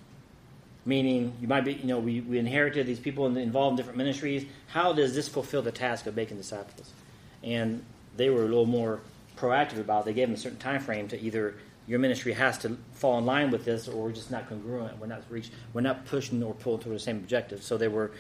[0.86, 4.46] Meaning, you might be, you know, we, we inherited these people involved in different ministries.
[4.68, 6.92] How does this fulfill the task of making disciples?
[7.44, 7.84] And
[8.18, 9.00] they were a little more
[9.38, 10.06] proactive about it.
[10.06, 11.56] They gave them a certain time frame to either
[11.88, 14.98] your ministry has to fall in line with this, or we're just not congruent.
[15.00, 17.64] We're not reach, we're not pushing or pulling toward the same objective.
[17.64, 18.12] So they were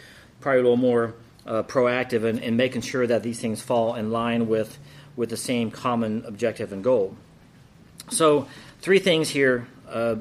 [0.41, 1.13] probably a little more
[1.45, 4.77] uh, proactive in, in making sure that these things fall in line with
[5.15, 7.15] with the same common objective and goal.
[8.09, 8.47] So
[8.79, 9.67] three things here.
[9.87, 10.15] Uh,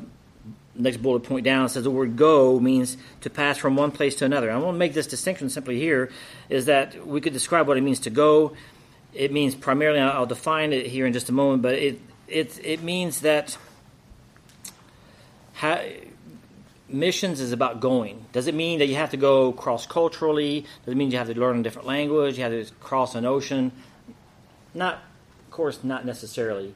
[0.78, 4.24] next bullet point down says the word go means to pass from one place to
[4.24, 4.50] another.
[4.50, 6.10] I want to make this distinction simply here
[6.48, 8.54] is that we could describe what it means to go.
[9.12, 12.82] It means primarily, I'll define it here in just a moment, but it, it, it
[12.82, 13.58] means that
[16.88, 18.26] missions is about going.
[18.32, 20.66] Does it mean that you have to go cross culturally?
[20.84, 22.38] Does it mean you have to learn a different language?
[22.38, 23.72] You have to cross an ocean?
[24.74, 26.74] Not, of course, not necessarily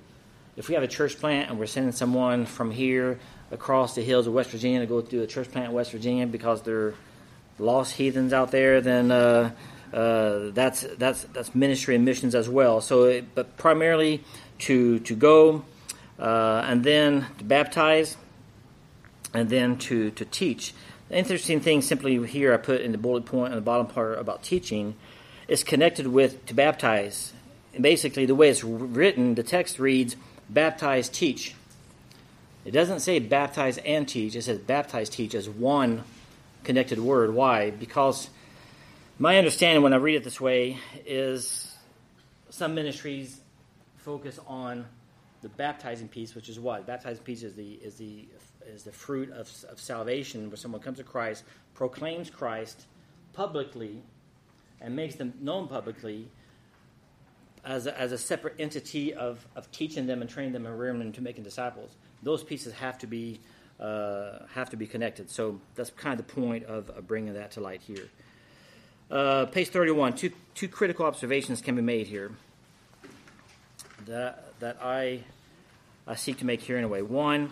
[0.57, 3.19] if we have a church plant and we're sending someone from here
[3.51, 6.27] across the hills of West Virginia to go do a church plant in West Virginia
[6.27, 6.95] because they're
[7.59, 9.51] lost heathens out there, then uh,
[9.93, 12.81] uh, that's that's that's ministry and missions as well.
[12.81, 14.25] So, it, but primarily
[14.61, 15.65] to to go
[16.19, 18.17] uh, and then to baptize
[19.35, 20.75] and then to to teach.
[21.09, 24.19] The interesting thing, simply here, I put in the bullet point on the bottom part
[24.19, 24.95] about teaching,
[25.49, 27.33] is connected with to baptize.
[27.75, 30.17] And basically, the way it's written, the text reads
[30.49, 31.55] baptize, teach.
[32.65, 36.05] It doesn't say baptize and teach, it says baptize, teach as one
[36.65, 37.35] connected word.
[37.35, 37.71] Why?
[37.71, 38.31] Because
[39.19, 41.75] my understanding when I read it this way is
[42.51, 43.41] some ministries
[43.97, 44.87] focus on
[45.43, 46.87] the baptizing piece, which is what?
[46.87, 48.27] Baptizing piece is the is the
[48.67, 51.45] is the fruit of, of salvation, where someone comes to Christ,
[51.75, 52.87] proclaims Christ
[53.33, 54.03] publicly,
[54.81, 56.29] and makes them known publicly,
[57.65, 60.99] as a, as a separate entity of, of teaching them and training them and rearing
[60.99, 61.93] them to making disciples.
[62.23, 63.41] Those pieces have to be
[63.81, 65.29] uh, have to be connected.
[65.29, 68.09] So that's kind of the point of, of bringing that to light here.
[69.11, 72.31] Uh, page 31, two, two critical observations can be made here
[74.07, 75.25] that, that I,
[76.07, 77.03] I seek to make here in a way.
[77.03, 77.51] One,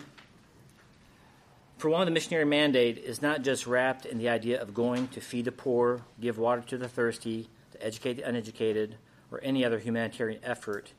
[1.81, 5.19] for one, the missionary mandate is not just wrapped in the idea of going to
[5.19, 8.97] feed the poor, give water to the thirsty, to educate the uneducated,
[9.31, 10.93] or any other humanitarian effort.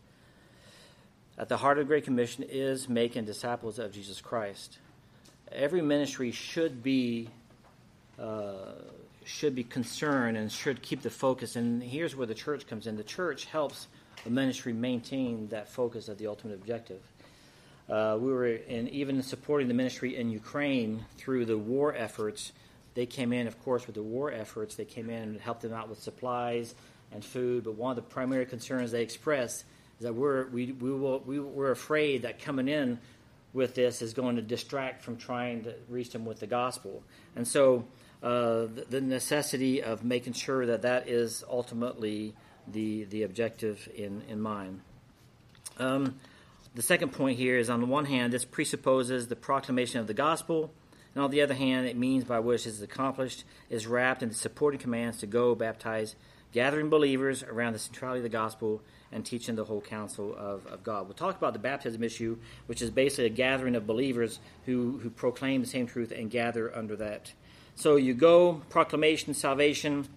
[1.38, 4.78] At the heart of the Great Commission is making disciples of Jesus Christ.
[5.52, 7.28] Every ministry should be
[8.18, 8.72] uh,
[9.24, 11.54] should be concerned and should keep the focus.
[11.54, 12.96] And here's where the church comes in.
[12.96, 13.86] The church helps
[14.24, 17.02] the ministry maintain that focus of the ultimate objective.
[17.92, 22.52] Uh, we were in, even supporting the ministry in Ukraine through the war efforts.
[22.94, 24.76] they came in, of course, with the war efforts.
[24.76, 26.74] They came in and helped them out with supplies
[27.12, 27.64] and food.
[27.64, 29.64] But one of the primary concerns they expressed
[29.98, 32.98] is that we're, we, we will, we, we're afraid that coming in
[33.52, 37.02] with this is going to distract from trying to reach them with the gospel.
[37.36, 37.84] And so
[38.22, 42.34] uh, the, the necessity of making sure that that is ultimately
[42.68, 44.80] the, the objective in, in mind.
[45.78, 46.16] Um,
[46.74, 50.14] the second point here is on the one hand, this presupposes the proclamation of the
[50.14, 50.72] gospel,
[51.14, 54.30] and on the other hand, it means by which it is accomplished is wrapped in
[54.30, 56.16] the supporting commands to go baptize,
[56.52, 58.80] gathering believers around the centrality of the gospel
[59.10, 61.04] and teaching the whole counsel of, of God.
[61.04, 65.10] We'll talk about the baptism issue, which is basically a gathering of believers who, who
[65.10, 67.32] proclaim the same truth and gather under that.
[67.74, 70.08] So you go, proclamation, salvation,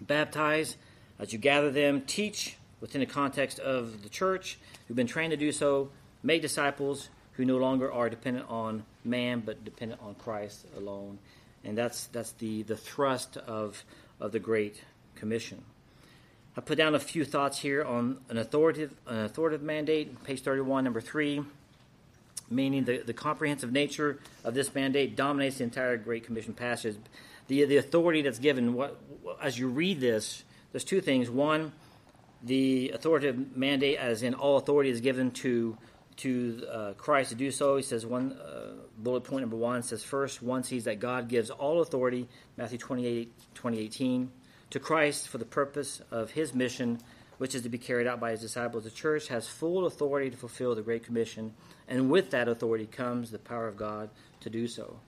[0.00, 0.76] baptize,
[1.18, 5.36] as you gather them, teach within the context of the church, who've been trained to
[5.36, 5.90] do so,
[6.22, 11.18] make disciples who no longer are dependent on man but dependent on Christ alone.
[11.64, 13.84] And that's, that's the, the thrust of,
[14.20, 14.82] of the Great
[15.14, 15.62] Commission.
[16.56, 20.82] I put down a few thoughts here on an authoritative, an authoritative mandate, page 31,
[20.82, 21.44] number 3,
[22.50, 26.96] meaning the, the comprehensive nature of this mandate dominates the entire Great Commission passage.
[27.46, 28.98] The, the authority that's given, what,
[29.40, 31.30] as you read this, there's two things.
[31.30, 31.72] One,
[32.42, 35.76] the authoritative mandate, as in all authority, is given to
[36.18, 37.76] to uh, Christ to do so.
[37.76, 41.48] He says one uh, bullet point number one says first one sees that God gives
[41.50, 44.30] all authority Matthew 28 2018
[44.70, 46.98] to Christ for the purpose of his mission
[47.38, 48.84] which is to be carried out by his disciples.
[48.84, 51.54] The church has full authority to fulfill the Great Commission,
[51.88, 54.98] and with that authority comes the power of God to do so.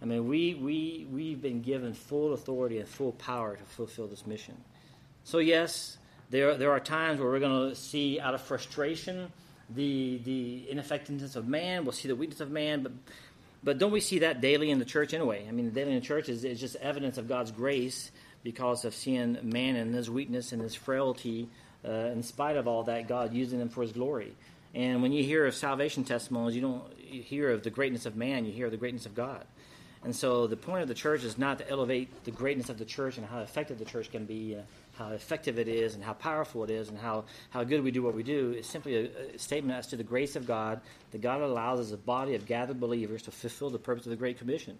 [0.00, 4.26] I mean, we, we, we've been given full authority and full power to fulfill this
[4.26, 4.56] mission.
[5.24, 5.98] So, yes,
[6.30, 9.32] there, there are times where we're going to see out of frustration
[9.68, 11.84] the, the ineffectiveness of man.
[11.84, 12.92] We'll see the weakness of man, but,
[13.62, 15.46] but don't we see that daily in the church anyway?
[15.48, 18.10] I mean, daily in the church is, is just evidence of God's grace
[18.42, 21.48] because of seeing man and his weakness and his frailty.
[21.84, 24.32] Uh, in spite of all that, God using them for his glory.
[24.74, 28.44] And when you hear of salvation testimonies, you don't hear of the greatness of man,
[28.44, 29.44] you hear of the greatness of God.
[30.04, 32.84] And so the point of the church is not to elevate the greatness of the
[32.84, 34.62] church and how effective the church can be, uh,
[34.96, 38.02] how effective it is, and how powerful it is, and how, how good we do
[38.02, 38.52] what we do.
[38.52, 41.92] is simply a, a, statement as to the grace of God that God allows as
[41.92, 44.78] a body of gathered believers to fulfill the purpose of the Great Commission.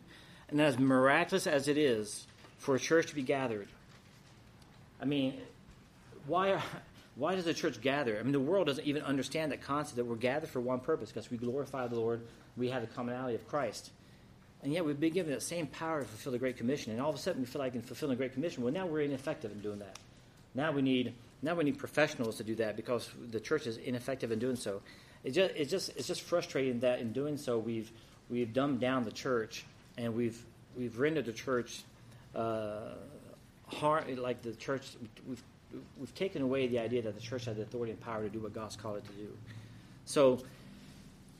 [0.49, 2.27] And as miraculous as it is
[2.59, 3.69] for a church to be gathered,
[5.01, 5.41] I mean,
[6.27, 6.63] why are,
[7.17, 8.19] why does the church gather?
[8.19, 11.11] I mean, the world doesn't even understand that concept that we're gathered for one purpose
[11.11, 13.91] because we glorify the Lord, we have the commonality of Christ.
[14.63, 16.93] And yet we've been given that same power to fulfill the Great Commission.
[16.93, 18.87] And all of a sudden we feel like in fulfilling the Great Commission, well, now
[18.87, 19.99] we're ineffective in doing that.
[20.55, 24.31] Now we need now we need professionals to do that because the church is ineffective
[24.31, 24.83] in doing so.
[25.25, 27.91] It just, it's just it's just frustrating that in doing so we've
[28.29, 29.65] we've dumbed down the church
[29.97, 30.45] and we've
[30.77, 31.83] we've rendered the church
[32.35, 32.95] uh,
[33.67, 34.83] hard like the church
[35.27, 35.43] we've
[35.99, 38.41] we've taken away the idea that the church has the authority and power to do
[38.41, 39.29] what God's called it to do.
[40.05, 40.43] So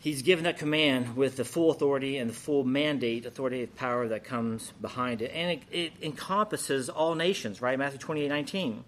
[0.01, 4.09] he's given that command with the full authority and the full mandate, authority and power
[4.09, 5.31] that comes behind it.
[5.33, 7.79] And it, it encompasses all nations, right?
[7.79, 8.85] Matthew 28 19.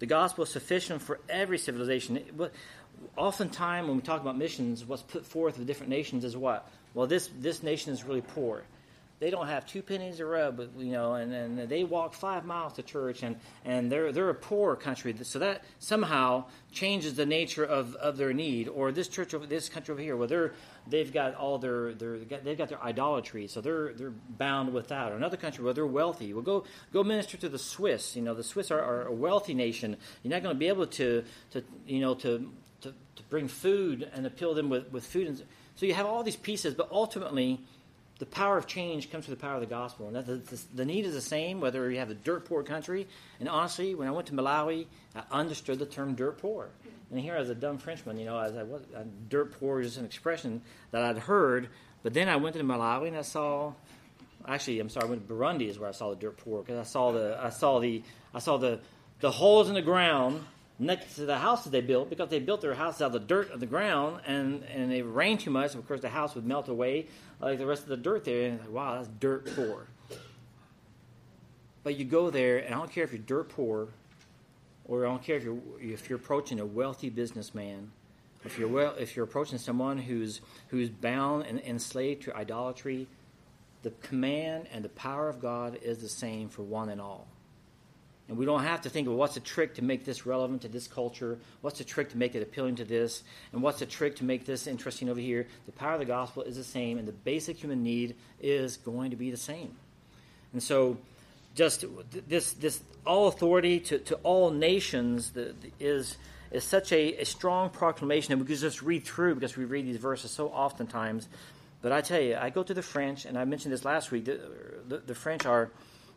[0.00, 2.20] The gospel is sufficient for every civilization.
[3.16, 6.68] Oftentimes, when we talk about missions, what's put forth with different nations is what?
[6.92, 8.64] Well, this, this nation is really poor
[9.22, 12.44] they don't have two pennies to rub, but, you know, and, and they walk five
[12.44, 15.14] miles to church, and, and they're, they're a poor country.
[15.22, 18.66] So that somehow changes the nature of, of their need.
[18.66, 20.54] Or this church over this country over here, well, they're,
[20.88, 25.12] they've got all their, their they've got their idolatry, so they're, they're bound with that.
[25.12, 26.34] Or another country where they're wealthy.
[26.34, 28.16] Well, go, go minister to the Swiss.
[28.16, 29.96] You know, the Swiss are, are a wealthy nation.
[30.24, 34.10] You're not going to be able to, to you know, to, to, to bring food
[34.12, 35.28] and appeal them with, with food.
[35.28, 35.42] And
[35.76, 37.60] so you have all these pieces, but ultimately,
[38.22, 40.06] the power of change comes through the power of the gospel.
[40.06, 43.08] And the, the, the, need is the same whether you have a dirt poor country.
[43.40, 46.68] And honestly, when I went to Malawi, I understood the term dirt poor.
[47.10, 49.88] And here, as a dumb Frenchman, you know, as I was, uh, dirt poor is
[49.88, 51.68] just an expression that I'd heard.
[52.04, 53.72] But then I went to Malawi and I saw,
[54.46, 56.78] actually, I'm sorry, I went to Burundi is where I saw the dirt poor because
[56.78, 58.78] I saw the, I saw the, I saw the,
[59.18, 60.44] the holes in the ground
[60.78, 63.50] next to the houses they built because they built their houses out of the dirt
[63.50, 65.74] of the ground and, and it rained too much.
[65.74, 67.06] Of course, the house would melt away
[67.42, 68.48] like the rest of the dirt there.
[68.48, 69.86] And like, wow, that's dirt poor.
[71.82, 73.88] But you go there, and I don't care if you're dirt poor,
[74.84, 77.90] or I don't care if you're if you're approaching a wealthy businessman,
[78.44, 83.08] if you're well, if you're approaching someone who's who's bound and enslaved to idolatry,
[83.82, 87.26] the command and the power of God is the same for one and all.
[88.28, 90.68] And we don't have to think, well, what's the trick to make this relevant to
[90.68, 91.38] this culture?
[91.60, 93.24] What's the trick to make it appealing to this?
[93.52, 95.46] And what's the trick to make this interesting over here?
[95.66, 99.10] The power of the gospel is the same, and the basic human need is going
[99.10, 99.74] to be the same.
[100.52, 100.98] And so,
[101.54, 101.84] just
[102.28, 105.32] this this all authority to, to all nations
[105.78, 106.16] is
[106.50, 109.86] is such a, a strong proclamation, and we can just read through because we read
[109.86, 111.28] these verses so oftentimes.
[111.80, 114.26] But I tell you, I go to the French, and I mentioned this last week.
[114.26, 114.40] The,
[114.86, 115.70] the, the French are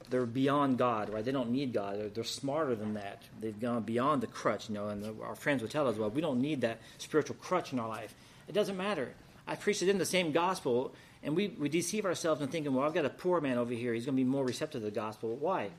[0.09, 1.23] they're beyond God, right?
[1.23, 1.99] They don't need God.
[1.99, 3.23] They're, they're, smarter than that.
[3.39, 4.87] They've gone beyond the crutch, you know.
[4.87, 7.79] And the, our friends would tell us, well, we don't need that spiritual crutch in
[7.79, 8.13] our life.
[8.47, 9.13] It doesn't matter.
[9.47, 10.93] I preach it in the same gospel,
[11.23, 13.93] and we, we deceive ourselves in thinking, well, I've got a poor man over here.
[13.93, 15.35] He's going to be more receptive to the gospel.
[15.35, 15.69] Why?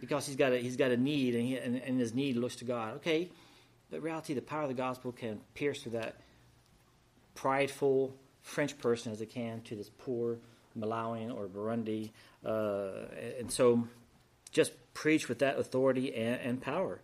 [0.00, 2.56] Because he's got a, he's got a need, and, he, and, and his need looks
[2.56, 2.96] to God.
[2.96, 3.30] Okay,
[3.90, 6.20] but reality, the power of the gospel can pierce through that
[7.34, 10.38] prideful French person as it can to this poor
[10.78, 12.10] Malawian or Burundi.
[12.44, 13.06] Uh,
[13.38, 13.86] and so
[14.52, 17.00] just preach with that authority and, and power.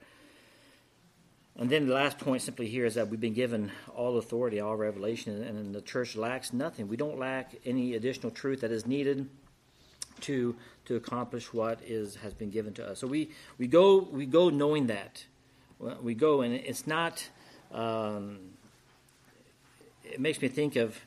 [1.56, 4.76] And then the last point simply here is that we've been given all authority, all
[4.76, 6.88] revelation, and the church lacks nothing.
[6.88, 9.28] We don't lack any additional truth that is needed
[10.22, 10.56] to
[10.86, 13.00] to accomplish what is has been given to us.
[13.00, 15.24] So we, we go we go knowing that
[16.00, 17.28] we go, and it's not.
[17.72, 18.38] Um,
[20.04, 20.98] it makes me think of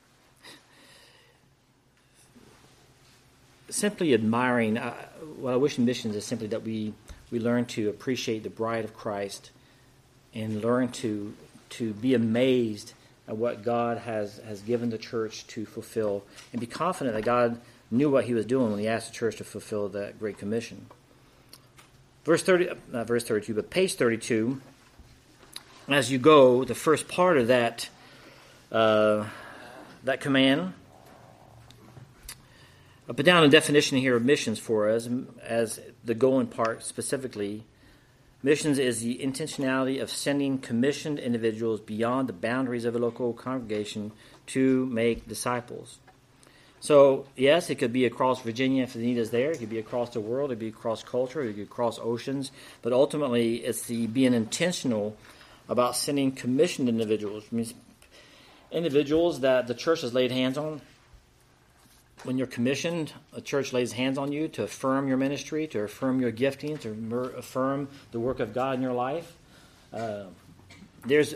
[3.69, 4.77] simply admiring.
[4.77, 4.93] Uh,
[5.37, 6.93] what I wish in missions is simply that we
[7.31, 9.51] we learn to appreciate the bride of Christ
[10.33, 11.33] and learn to
[11.69, 12.93] to be amazed
[13.27, 17.59] at what God has has given the church to fulfill, and be confident that God
[17.89, 20.85] knew what He was doing when He asked the church to fulfill that great commission.
[22.23, 24.61] Verse thirty, not verse thirty-two, but page thirty-two.
[25.87, 27.89] As you go, the first part of that
[28.71, 29.25] uh,
[30.03, 30.73] that command.
[33.07, 35.07] I put down a definition here of missions for us
[35.43, 37.65] as the going part specifically
[38.45, 44.11] Missions is the intentionality of sending commissioned individuals beyond the boundaries of a local congregation
[44.45, 45.97] to make disciples.
[46.79, 49.49] So, yes, it could be across Virginia if the need is there.
[49.49, 50.51] It could be across the world.
[50.51, 51.41] It could be across culture.
[51.41, 52.51] It could be across oceans.
[52.83, 55.17] But ultimately, it's the being intentional
[55.67, 57.51] about sending commissioned individuals.
[57.51, 57.73] Means
[58.71, 60.81] individuals that the church has laid hands on
[62.25, 66.19] when you're commissioned, a church lays hands on you to affirm your ministry, to affirm
[66.19, 69.31] your gifting, to affirm the work of God in your life.
[69.93, 70.25] Uh,
[71.05, 71.35] there's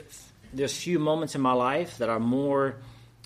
[0.52, 2.76] there's few moments in my life that are more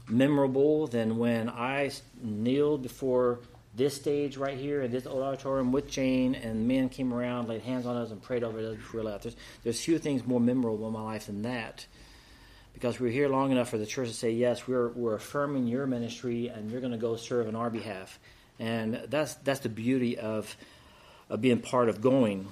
[0.09, 1.91] memorable than when I
[2.21, 3.39] kneeled before
[3.75, 7.61] this stage right here in this old auditorium with Jane, and men came around, laid
[7.61, 9.23] hands on us, and prayed over us before we left.
[9.23, 11.85] There's, there's few things more memorable in my life than that
[12.83, 15.87] because we're here long enough for the church to say, yes, we're, we're affirming your
[15.87, 18.19] ministry and you're going to go serve on our behalf.
[18.59, 20.53] And that's, that's the beauty of,
[21.29, 22.45] of being part of going.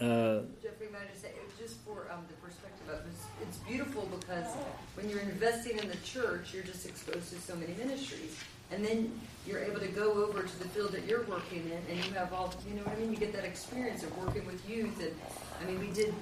[0.00, 3.58] Uh, Jeffrey, might I just say, just for um, the perspective of it, it's, it's
[3.68, 4.46] beautiful because
[4.94, 8.38] when you're investing in the church, you're just exposed to so many ministries.
[8.70, 9.12] And then
[9.46, 12.32] you're able to go over to the field that you're working in, and you have
[12.32, 13.10] all, you know what I mean?
[13.10, 15.00] You get that experience of working with youth.
[15.00, 15.14] And
[15.60, 16.14] I mean, we did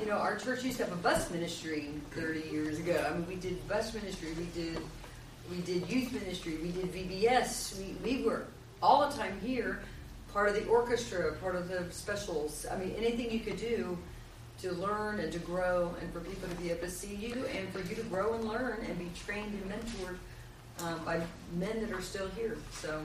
[0.00, 3.04] you know, our church used to have a bus ministry 30 years ago.
[3.08, 4.78] I mean, we did bus ministry, we did
[5.50, 7.78] we did youth ministry, we did VBS.
[7.78, 8.46] We, we were
[8.82, 9.80] all the time here,
[10.32, 12.64] part of the orchestra, part of the specials.
[12.70, 13.98] I mean, anything you could do
[14.62, 17.68] to learn and to grow, and for people to be able to see you, and
[17.70, 20.16] for you to grow and learn and be trained and mentored
[20.80, 21.20] um, by
[21.54, 22.56] men that are still here.
[22.72, 23.02] So,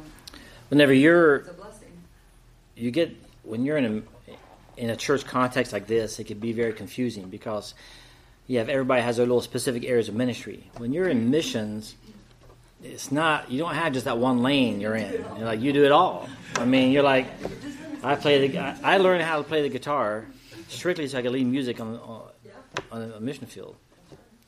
[0.70, 1.92] whenever you're, it's a blessing.
[2.76, 6.54] You get when you're in a in a church context like this, it can be
[6.54, 7.74] very confusing because
[8.48, 10.64] you have everybody has their little specific areas of ministry.
[10.78, 11.96] When you're in missions,
[12.84, 15.12] it's not you don't have just that one lane you're in.
[15.38, 16.30] You're like you do it all.
[16.56, 17.28] I mean, you're like
[18.04, 20.26] I play the I learned how to play the guitar
[20.70, 22.22] strictly so I could lead music on on,
[22.92, 23.76] on a mission field.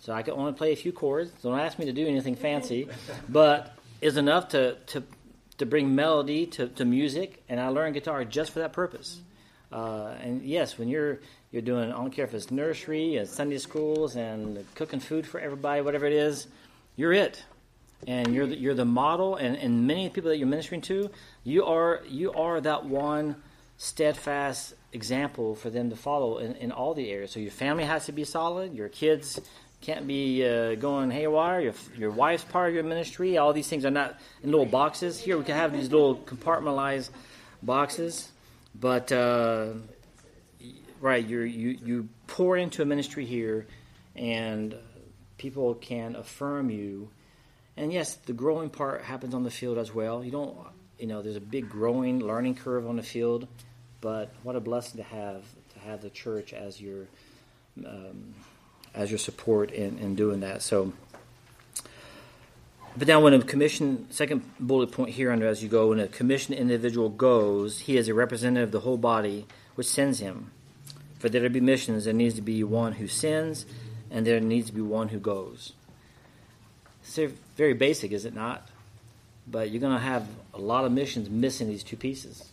[0.01, 1.31] So I could only play a few chords.
[1.43, 2.89] Don't ask me to do anything fancy,
[3.29, 5.03] but it's enough to to
[5.59, 9.21] to bring melody to, to music, and I learned guitar just for that purpose.
[9.71, 11.19] Uh, and yes, when you're
[11.51, 15.39] you're doing, I don't care if it's nursery and Sunday schools and cooking food for
[15.39, 16.47] everybody, whatever it is,
[16.95, 17.43] you're it,
[18.07, 19.35] and you're the, you're the model.
[19.35, 21.11] And, and many people that you're ministering to,
[21.43, 23.35] you are you are that one
[23.77, 27.31] steadfast example for them to follow in, in all the areas.
[27.31, 28.73] So your family has to be solid.
[28.73, 29.39] Your kids
[29.81, 31.59] can't be uh, going haywire.
[31.59, 33.37] Your, your wife's part of your ministry.
[33.37, 35.19] All these things are not in little boxes.
[35.19, 37.09] Here we can have these little compartmentalized
[37.63, 38.31] boxes.
[38.79, 39.73] But uh,
[41.01, 43.65] right, you you you pour into a ministry here,
[44.15, 44.75] and
[45.37, 47.09] people can affirm you.
[47.75, 50.23] And yes, the growing part happens on the field as well.
[50.23, 50.57] You don't,
[50.99, 53.47] you know, there's a big growing learning curve on the field,
[53.99, 57.07] but what a blessing to have to have the church as your
[57.85, 58.35] um,
[58.93, 60.61] as your support in, in doing that.
[60.61, 60.93] So
[62.97, 66.07] But now, when a commission, second bullet point here under as you go, when a
[66.07, 70.51] commissioned individual goes, he is a representative of the whole body which sends him.
[71.19, 73.65] For there to be missions, there needs to be one who sends,
[74.09, 75.73] and there needs to be one who goes.
[77.03, 78.67] It's very basic, is it not?
[79.47, 82.49] But you're going to have a lot of missions missing these two pieces.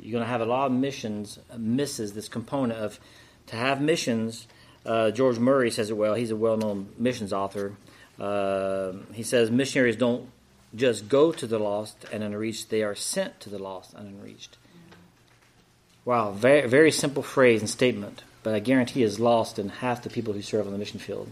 [0.00, 2.98] You're going to have a lot of missions misses this component of
[3.48, 4.46] to have missions.
[4.84, 6.14] Uh, George Murray says it well.
[6.14, 7.72] He's a well-known missions author.
[8.18, 10.28] Uh, he says missionaries don't
[10.74, 14.56] just go to the lost and unreached; they are sent to the lost and unreached.
[16.04, 20.10] Wow, very very simple phrase and statement, but I guarantee is lost in half the
[20.10, 21.30] people who serve on the mission field.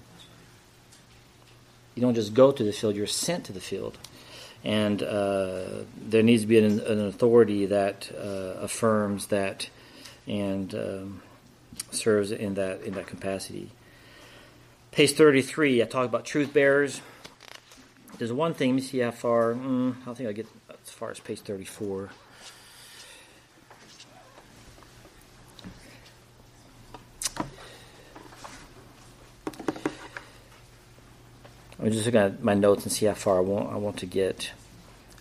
[1.95, 3.99] You don't just go to the field; you're sent to the field
[4.65, 5.65] and uh,
[5.97, 9.69] there needs to be an, an authority that uh, affirms that
[10.27, 11.23] and um,
[11.95, 13.71] serves in that in that capacity.
[14.91, 17.01] Page thirty-three, I talk about truth bearers.
[18.19, 18.71] There's one thing.
[18.71, 19.55] Let me see how far.
[19.55, 22.11] Mm, I don't think I get as far as page thirty-four.
[31.83, 34.07] I'm just looking at my notes and see how far I want I want to
[34.07, 34.53] get.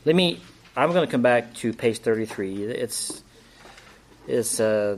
[0.06, 0.42] Let me.
[0.76, 2.64] I'm going to come back to page 33.
[2.64, 3.24] It's
[4.28, 4.98] it's uh,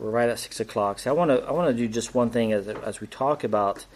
[0.00, 0.98] we're right at six o'clock.
[0.98, 3.44] So I want to I want to do just one thing as as we talk
[3.44, 3.86] about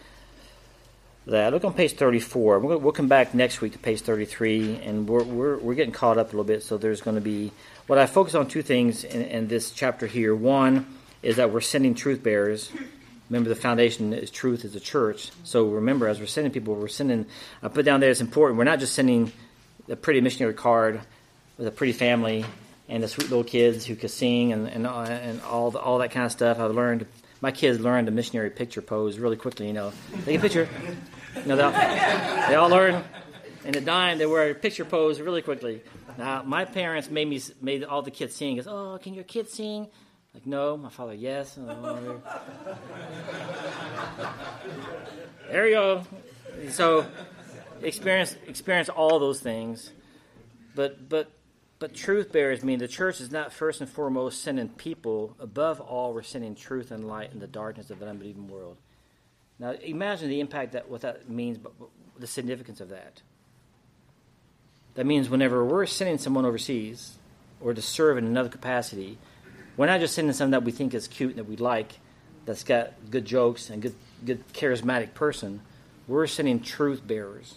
[1.27, 1.53] that.
[1.53, 2.59] Look on page 34.
[2.59, 6.19] We'll, we'll come back next week to page 33, and we're we're we're getting caught
[6.19, 6.63] up a little bit.
[6.63, 7.53] So there's going to be
[7.87, 10.35] what I focus on two things in, in this chapter here.
[10.35, 10.87] One
[11.23, 12.71] is that we're sending truth bearers
[13.31, 15.31] Remember, the foundation is truth is the church.
[15.45, 17.27] So remember, as we're sending people, we're sending.
[17.63, 18.59] I put down there it's important.
[18.59, 19.33] We're not just sending
[19.89, 21.01] a pretty missionary card
[21.57, 22.45] with a pretty family
[22.89, 26.11] and the sweet little kids who could sing and and, and all the, all that
[26.11, 26.59] kind of stuff.
[26.59, 27.07] I learned
[27.41, 29.67] my kids learned a missionary picture pose really quickly.
[29.67, 29.93] You know,
[30.25, 30.69] take a picture.
[31.37, 31.73] You know, they all,
[32.49, 33.05] they all learn.
[33.65, 35.83] In a dime, they wear a picture pose really quickly.
[36.19, 38.57] Now, my parents made me made all the kids sing.
[38.57, 39.89] Goes, oh, can your kids sing?
[40.33, 40.77] Like, no.
[40.77, 41.59] My father, yes.
[41.59, 42.21] Oh,
[45.51, 46.03] there you go.
[46.71, 47.07] So,
[47.83, 49.91] experience experience all those things,
[50.75, 51.31] but but
[51.85, 55.37] but truth bearers mean the church is not first and foremost sending people.
[55.39, 58.79] Above all, we're sending truth and light in the darkness of an unbelieving world.
[59.59, 61.73] Now, imagine the impact that what that means, but
[62.19, 63.21] the significance of that.
[64.95, 67.17] That means whenever we're sending someone overseas
[67.61, 69.19] or to serve in another capacity
[69.77, 71.99] we're not just sending someone that we think is cute and that we like,
[72.47, 75.61] that's got good jokes and good, good charismatic person.
[76.09, 77.57] We're sending truth bearers.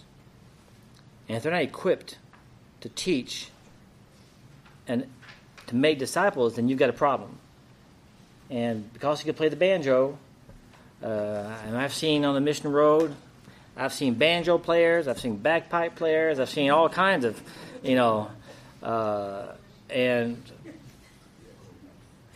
[1.30, 2.18] And if they're not equipped
[2.82, 3.52] to teach
[4.88, 5.08] and
[5.68, 7.38] to make disciples, then you've got a problem.
[8.50, 10.18] And because you can play the banjo,
[11.04, 11.08] uh,
[11.66, 13.14] and I've seen on the mission road,
[13.76, 17.40] I've seen banjo players, I've seen bagpipe players, I've seen all kinds of,
[17.84, 18.32] you know,
[18.82, 19.48] uh,
[19.90, 20.42] and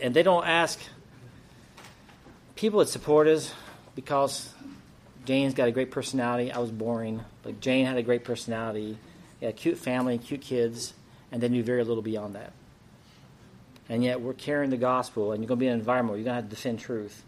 [0.00, 0.80] and they don't ask
[2.56, 3.52] people that support us
[3.94, 4.52] because
[5.24, 6.50] Jane's got a great personality.
[6.50, 8.98] I was boring, but Jane had a great personality.
[9.38, 10.92] He had a cute family, cute kids,
[11.32, 12.52] and they knew very little beyond that.
[13.88, 16.18] And yet we're carrying the gospel, and you're going to be in an environment where
[16.18, 17.24] you're going to have to defend truth,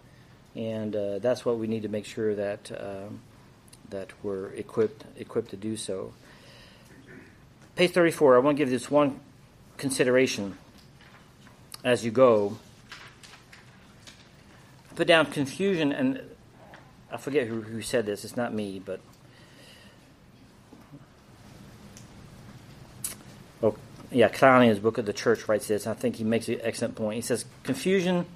[0.54, 3.20] and uh, that's what we need to make sure that um,
[3.90, 6.12] that we're equipped equipped to do so.
[7.76, 8.36] Page 34.
[8.36, 9.18] I want to give this one
[9.76, 10.56] consideration
[11.82, 12.58] as you go.
[14.94, 16.20] Put down confusion, and
[17.10, 19.00] I forget who, who said this, it's not me, but.
[23.62, 23.76] Oh,
[24.14, 25.86] yeah, Clowney in his book of the church writes this.
[25.86, 27.16] I think he makes an excellent point.
[27.16, 28.26] He says, Confusion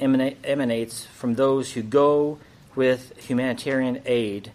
[0.00, 2.38] emanates from those who go
[2.74, 4.52] with humanitarian aid.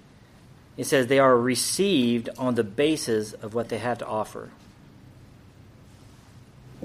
[0.76, 4.50] It says they are received on the basis of what they have to offer.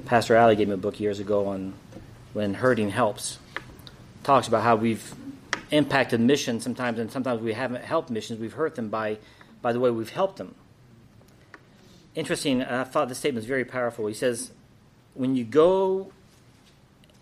[0.05, 1.73] Pastor Alley gave me a book years ago on
[2.35, 3.39] when hurting helps.
[4.23, 5.15] Talks about how we've
[5.71, 8.39] impacted missions sometimes, and sometimes we haven't helped missions.
[8.39, 9.17] We've hurt them by,
[9.63, 10.55] by the way we've helped them.
[12.19, 14.07] Interesting, I thought this statement was very powerful.
[14.09, 14.51] He says,
[15.15, 16.11] when you go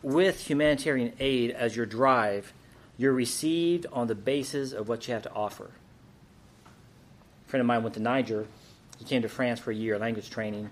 [0.02, 2.54] with humanitarian aid as your drive,
[2.96, 5.70] you're received on the basis of what you have to offer.
[7.46, 8.46] A friend of mine went to Niger.
[8.98, 10.70] He came to France for a year, language training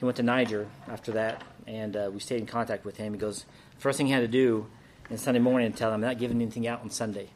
[0.00, 3.12] he went to Niger after that, and uh, we stayed in contact with him.
[3.12, 3.44] He goes,
[3.76, 4.66] first thing he had to do
[5.10, 7.28] in Sunday morning, tell him I'm not giving anything out on Sunday.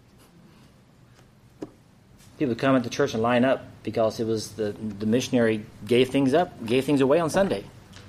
[2.38, 6.08] People come at the church and line up because it was the the missionary gave
[6.10, 7.64] things up, gave things away on Sunday,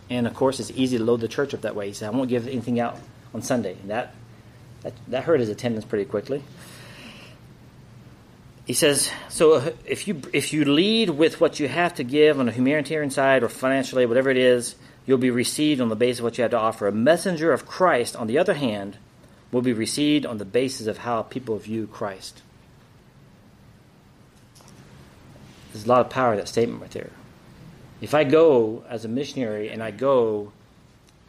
[0.10, 1.88] and of course it's easy to load the church up that way.
[1.88, 2.98] He said, I won't give anything out
[3.34, 3.78] on Sunday.
[3.82, 4.16] And that
[4.82, 6.42] that that hurt his attendance pretty quickly.
[8.66, 12.40] he says, so uh, if you if you lead with what you have to give
[12.40, 16.20] on a humanitarian side or financially, whatever it is, you'll be received on the basis
[16.20, 16.88] of what you have to offer.
[16.88, 18.98] A messenger of Christ, on the other hand,
[19.52, 22.42] will be received on the basis of how people view Christ.
[25.76, 27.10] There's a lot of power in that statement right there.
[28.00, 30.54] If I go as a missionary and I go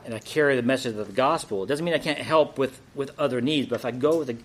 [0.04, 2.80] and I carry the message of the gospel, it doesn't mean I can't help with,
[2.94, 4.36] with other needs, but if I go with the,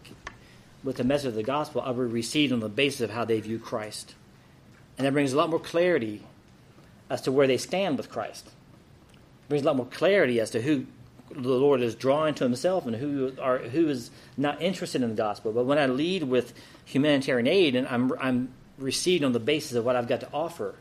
[0.83, 3.25] with the message of the gospel, I will be received on the basis of how
[3.25, 4.15] they view Christ.
[4.97, 6.23] And that brings a lot more clarity
[7.07, 8.47] as to where they stand with Christ.
[8.47, 10.87] It brings a lot more clarity as to who
[11.29, 15.15] the Lord is drawing to Himself and who are who is not interested in the
[15.15, 15.51] gospel.
[15.51, 16.53] But when I lead with
[16.85, 20.75] humanitarian aid, and I'm I'm received on the basis of what I've got to offer,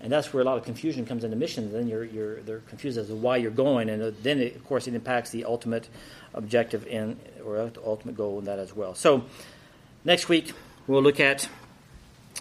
[0.00, 1.72] and that's where a lot of confusion comes into missions.
[1.72, 4.86] Then you're you're they're confused as to why you're going, and then it, of course
[4.86, 5.88] it impacts the ultimate
[6.34, 8.94] objective in or the ultimate goal in that as well.
[8.94, 9.24] So
[10.04, 10.52] next week
[10.86, 11.48] we'll look at.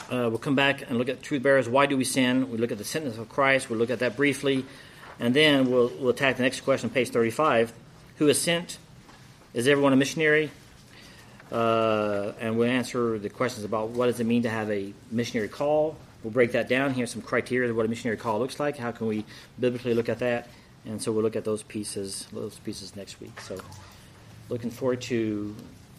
[0.09, 1.69] Uh, we'll come back and look at truth bearers.
[1.69, 2.49] Why do we sin?
[2.49, 3.69] We look at the sentence of Christ.
[3.69, 4.65] We'll look at that briefly.
[5.19, 7.71] And then we'll, we'll attack the next question, page 35.
[8.17, 8.77] Who is sent?
[9.53, 10.49] Is everyone a missionary?
[11.51, 15.49] Uh, and we'll answer the questions about what does it mean to have a missionary
[15.49, 15.97] call.
[16.23, 16.93] We'll break that down.
[16.93, 18.77] Here's some criteria of what a missionary call looks like.
[18.77, 19.25] How can we
[19.59, 20.47] biblically look at that?
[20.85, 23.39] And so we'll look at those pieces, those pieces next week.
[23.41, 23.59] So,
[24.49, 25.55] looking forward to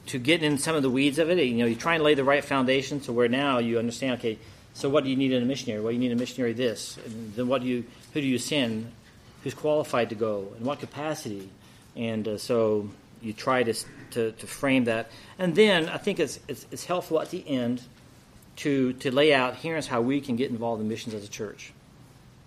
[0.07, 1.39] to getting in some of the weeds of it.
[1.39, 4.19] You know, you try and lay the right foundation so where now you understand.
[4.19, 4.39] Okay,
[4.75, 5.81] so what do you need in a missionary?
[5.81, 8.91] Well, you need a missionary this, and then what do you who do you send?
[9.43, 11.49] who's qualified to go, in what capacity,
[11.97, 12.89] and uh, so
[13.21, 13.75] you try to,
[14.13, 17.83] to, to frame that, and then I think it's, it's, it's helpful at the end
[18.55, 21.73] to to lay out here's how we can get involved in missions as a church.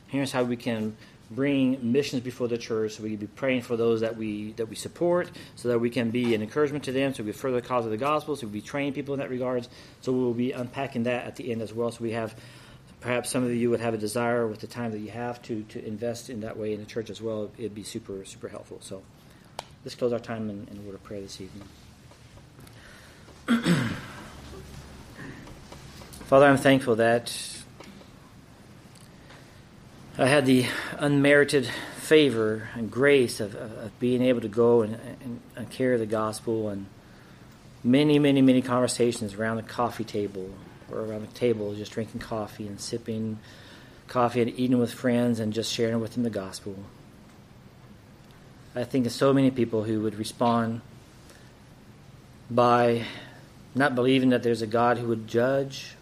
[0.08, 0.96] Here's how we can
[1.32, 4.68] bring missions before the church so we can be praying for those that we that
[4.68, 7.68] we support so that we can be an encouragement to them so we further the
[7.68, 9.68] cause of the gospel so we train people in that regards
[10.02, 12.36] so we'll be unpacking that at the end as well so we have
[13.06, 15.62] perhaps some of you would have a desire with the time that you have to,
[15.70, 17.52] to invest in that way in the church as well.
[17.56, 18.80] It'd be super, super helpful.
[18.82, 19.04] So
[19.86, 21.68] let's close our time in, in word of prayer this evening.
[26.26, 27.32] Father, I'm thankful that
[30.18, 30.66] I had the
[30.98, 35.98] unmerited favor and grace of, of, of being able to go and, and, and carry
[35.98, 36.88] the gospel and
[37.84, 40.50] many, many, many conversations around the coffee table
[40.92, 43.38] or around the table just drinking coffee and sipping
[44.08, 46.76] coffee and eating with friends and just sharing with them the gospel.
[48.78, 50.82] I think of so many people who would respond
[52.52, 53.06] by
[53.74, 55.96] not believing that there's a God who would judge,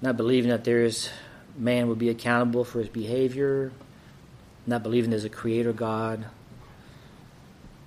[0.00, 1.10] not believing that there's
[1.54, 3.72] man would be accountable for his behavior,
[4.66, 6.24] not believing there's a creator God.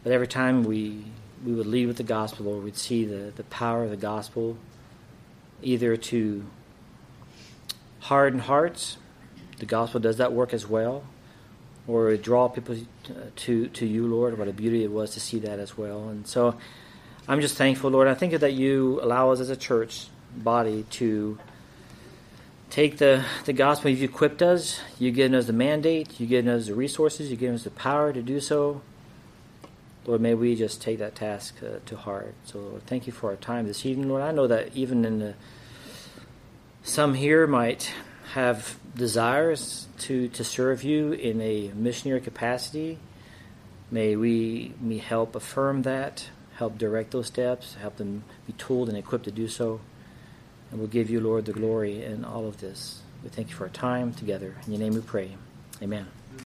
[0.03, 1.03] But every time we
[1.43, 4.57] we would lead with the gospel, or we'd see the, the power of the gospel
[5.63, 6.45] either to
[8.01, 8.97] harden hearts,
[9.57, 11.03] the gospel does that work as well,
[11.89, 12.77] or draw people
[13.35, 14.37] to, to you, Lord.
[14.37, 16.09] What a beauty it was to see that as well.
[16.09, 16.55] And so
[17.27, 18.07] I'm just thankful, Lord.
[18.07, 21.39] I think that you allow us as a church body to
[22.69, 24.79] take the, the gospel you've equipped us.
[24.99, 26.19] You've given us the mandate.
[26.19, 27.31] You've given us the resources.
[27.31, 28.81] You've given us the power to do so.
[30.05, 32.35] Lord, may we just take that task uh, to heart.
[32.45, 34.21] So, Lord, thank you for our time this evening, Lord.
[34.21, 35.33] I know that even in the
[36.81, 37.93] some here might
[38.33, 42.97] have desires to, to serve you in a missionary capacity.
[43.91, 46.25] May we may help affirm that,
[46.55, 49.79] help direct those steps, help them be tooled and equipped to do so.
[50.71, 53.01] And we'll give you, Lord, the glory in all of this.
[53.23, 54.55] We thank you for our time together.
[54.65, 55.35] In your name we pray.
[55.81, 56.18] Amen.